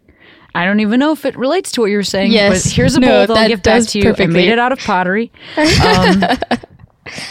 [0.54, 2.32] I don't even know if it relates to what you're saying.
[2.32, 2.64] Yes.
[2.64, 4.04] but here's a No, bowl that I'll give back does to you.
[4.04, 4.34] I perfectly.
[4.34, 5.30] made it out of pottery.
[5.56, 6.24] Um,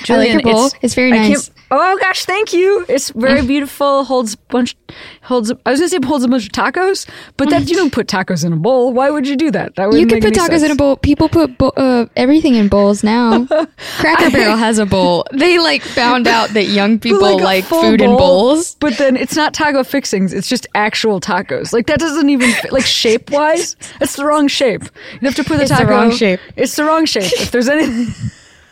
[0.10, 0.70] I like bowl.
[0.82, 1.51] It's, very I can't- nice.
[1.70, 2.86] Oh gosh, thank you.
[2.88, 4.03] It's very beautiful.
[4.05, 4.76] Holds a bunch.
[5.24, 5.51] Holds.
[5.65, 8.45] I was gonna say holds a bunch of tacos, but that you don't put tacos
[8.45, 8.93] in a bowl.
[8.93, 9.76] Why would you do that?
[9.76, 10.95] That You could put tacos in a bowl.
[10.95, 13.45] People put bo- uh, everything in bowls now.
[13.99, 15.26] Cracker Barrel has a bowl.
[15.34, 18.76] They like found out that young people Like like, food in bowls.
[18.76, 20.34] But then it's not taco fixings.
[20.34, 21.74] It's just actual tacos.
[21.74, 23.76] Like that doesn't even fit, like shape wise.
[23.99, 24.84] It's the wrong shape.
[25.13, 25.84] You have to put the taco in.
[25.84, 26.39] It's the wrong shape.
[26.55, 27.34] It's the wrong shape.
[27.41, 28.13] If there's anything,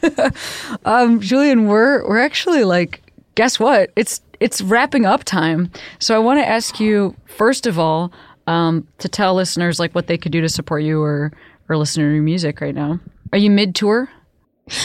[0.86, 3.02] um, Julien, we're we're actually like,
[3.36, 3.92] guess what?
[3.96, 5.72] It's it's wrapping up time.
[6.00, 8.12] So I want to ask you first of all
[8.48, 11.32] um, to tell listeners like what they could do to support you or
[11.70, 13.00] or listen to your music right now.
[13.32, 14.10] Are you mid tour?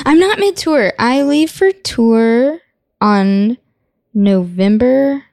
[0.04, 0.92] I'm not mid tour.
[0.98, 2.58] I leave for tour
[3.00, 3.56] on
[4.12, 5.24] November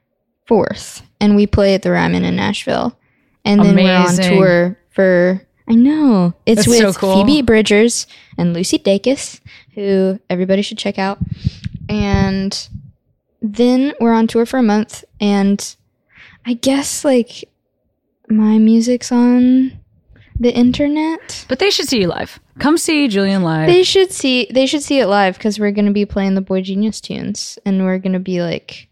[0.48, 2.98] 4th, and we play at the Ryman in Nashville.
[3.44, 7.24] And then we're on tour for, I know, it's That's so with cool.
[7.24, 9.40] Phoebe Bridgers and Lucy Dacus,
[9.78, 11.18] who everybody should check out.
[11.88, 12.68] And
[13.40, 15.76] then we're on tour for a month, and
[16.44, 17.48] I guess like
[18.28, 19.78] my music's on
[20.38, 21.46] the internet.
[21.48, 22.40] But they should see you live.
[22.58, 23.68] Come see Julien live.
[23.68, 26.60] They should see they should see it live because we're gonna be playing the Boy
[26.60, 28.88] Genius tunes and we're gonna be like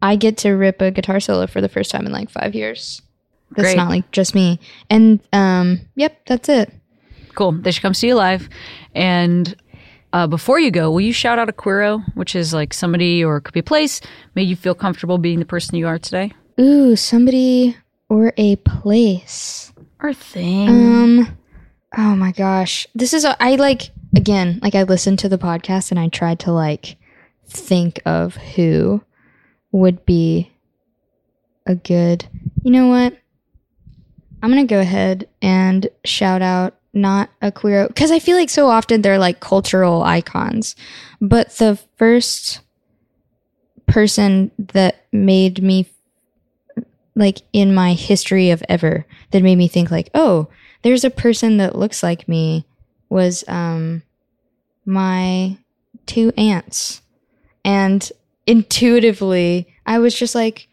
[0.00, 3.02] I get to rip a guitar solo for the first time in like five years.
[3.50, 3.76] That's Great.
[3.76, 4.60] not like just me.
[4.88, 6.72] And um yep, that's it.
[7.34, 7.52] Cool.
[7.52, 8.48] They should come see you live.
[8.94, 9.56] And
[10.12, 13.40] uh, before you go, will you shout out a Queero, which is like somebody or
[13.40, 14.00] could be a place
[14.34, 16.32] made you feel comfortable being the person you are today?
[16.60, 17.76] Ooh, somebody
[18.08, 19.72] or a place.
[20.00, 20.68] Or thing.
[20.68, 21.36] Um
[21.96, 22.86] oh my gosh.
[22.94, 26.38] This is a, I like again, like I listened to the podcast and I tried
[26.40, 26.96] to like
[27.46, 29.02] think of who
[29.72, 30.50] would be
[31.66, 32.26] a good.
[32.62, 33.16] You know what?
[34.42, 38.50] I'm going to go ahead and shout out not a queer cuz I feel like
[38.50, 40.74] so often they're like cultural icons.
[41.20, 42.60] But the first
[43.86, 45.86] person that made me
[47.16, 50.48] like in my history of ever that made me think like oh
[50.82, 52.64] there's a person that looks like me
[53.08, 54.02] was um
[54.84, 55.56] my
[56.06, 57.02] two aunts
[57.64, 58.12] and
[58.46, 60.68] intuitively i was just like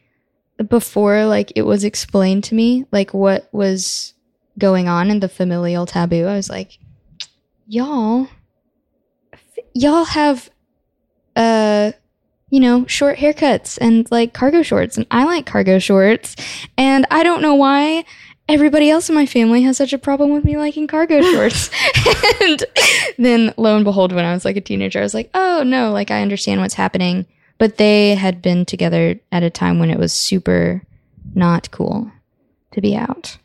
[0.70, 4.14] before like it was explained to me like what was
[4.58, 6.80] going on in the familial taboo i was like
[7.68, 8.28] y'all
[9.74, 10.50] y'all have
[11.36, 11.92] uh
[12.50, 14.98] you know, short haircuts and like cargo shorts.
[14.98, 16.36] And I like cargo shorts.
[16.78, 18.06] And I don't know why
[18.48, 21.70] everybody else in my family has such a problem with me liking cargo shorts.
[22.42, 22.64] and
[23.18, 25.92] then lo and behold, when I was like a teenager, I was like, oh no,
[25.92, 27.26] like I understand what's happening.
[27.58, 30.82] But they had been together at a time when it was super
[31.34, 32.12] not cool
[32.72, 33.38] to be out.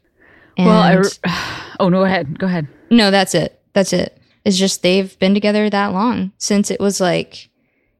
[0.60, 1.56] And well, I.
[1.80, 2.38] Oh, no, go ahead.
[2.38, 2.68] Go ahead.
[2.90, 3.58] no, that's it.
[3.72, 4.20] That's it.
[4.44, 7.48] It's just they've been together that long since it was like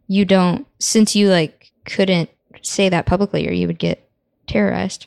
[0.06, 2.28] you don't since you like couldn't
[2.60, 4.06] say that publicly or you would get
[4.46, 5.06] terrorized.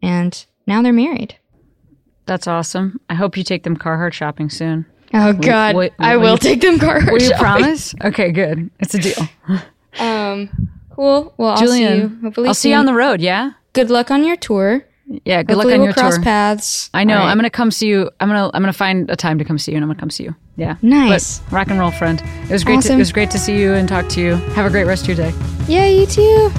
[0.00, 1.36] And now they're married.
[2.24, 3.00] That's awesome.
[3.10, 4.86] I hope you take them Carhartt shopping soon.
[5.12, 7.00] Oh God, wait, I will will you- take them car.
[7.04, 7.38] Will you shopping.
[7.38, 7.94] promise?
[8.02, 8.70] Okay, good.
[8.80, 9.28] It's a deal.
[9.98, 11.34] Um, cool.
[11.36, 12.20] Well, I'll Julien, see you.
[12.22, 13.54] Hopefully, I'll see you on the road, yeah?
[13.72, 14.84] Good luck on your tour.
[15.24, 16.22] Yeah, good Hopefully luck on we'll your cross tour.
[16.22, 16.90] paths.
[16.94, 17.16] I know.
[17.16, 17.30] Right.
[17.30, 18.10] I'm gonna come see you.
[18.20, 20.10] I'm gonna I'm gonna find a time to come see you, and I'm gonna come
[20.10, 20.36] see you.
[20.56, 20.76] Yeah.
[20.82, 21.40] Nice.
[21.40, 22.22] But rock and roll, friend.
[22.44, 22.82] It was great.
[22.82, 24.36] To, it was great to see you and talk to you.
[24.54, 25.34] Have a great rest of your day.
[25.66, 26.50] Yeah, you too.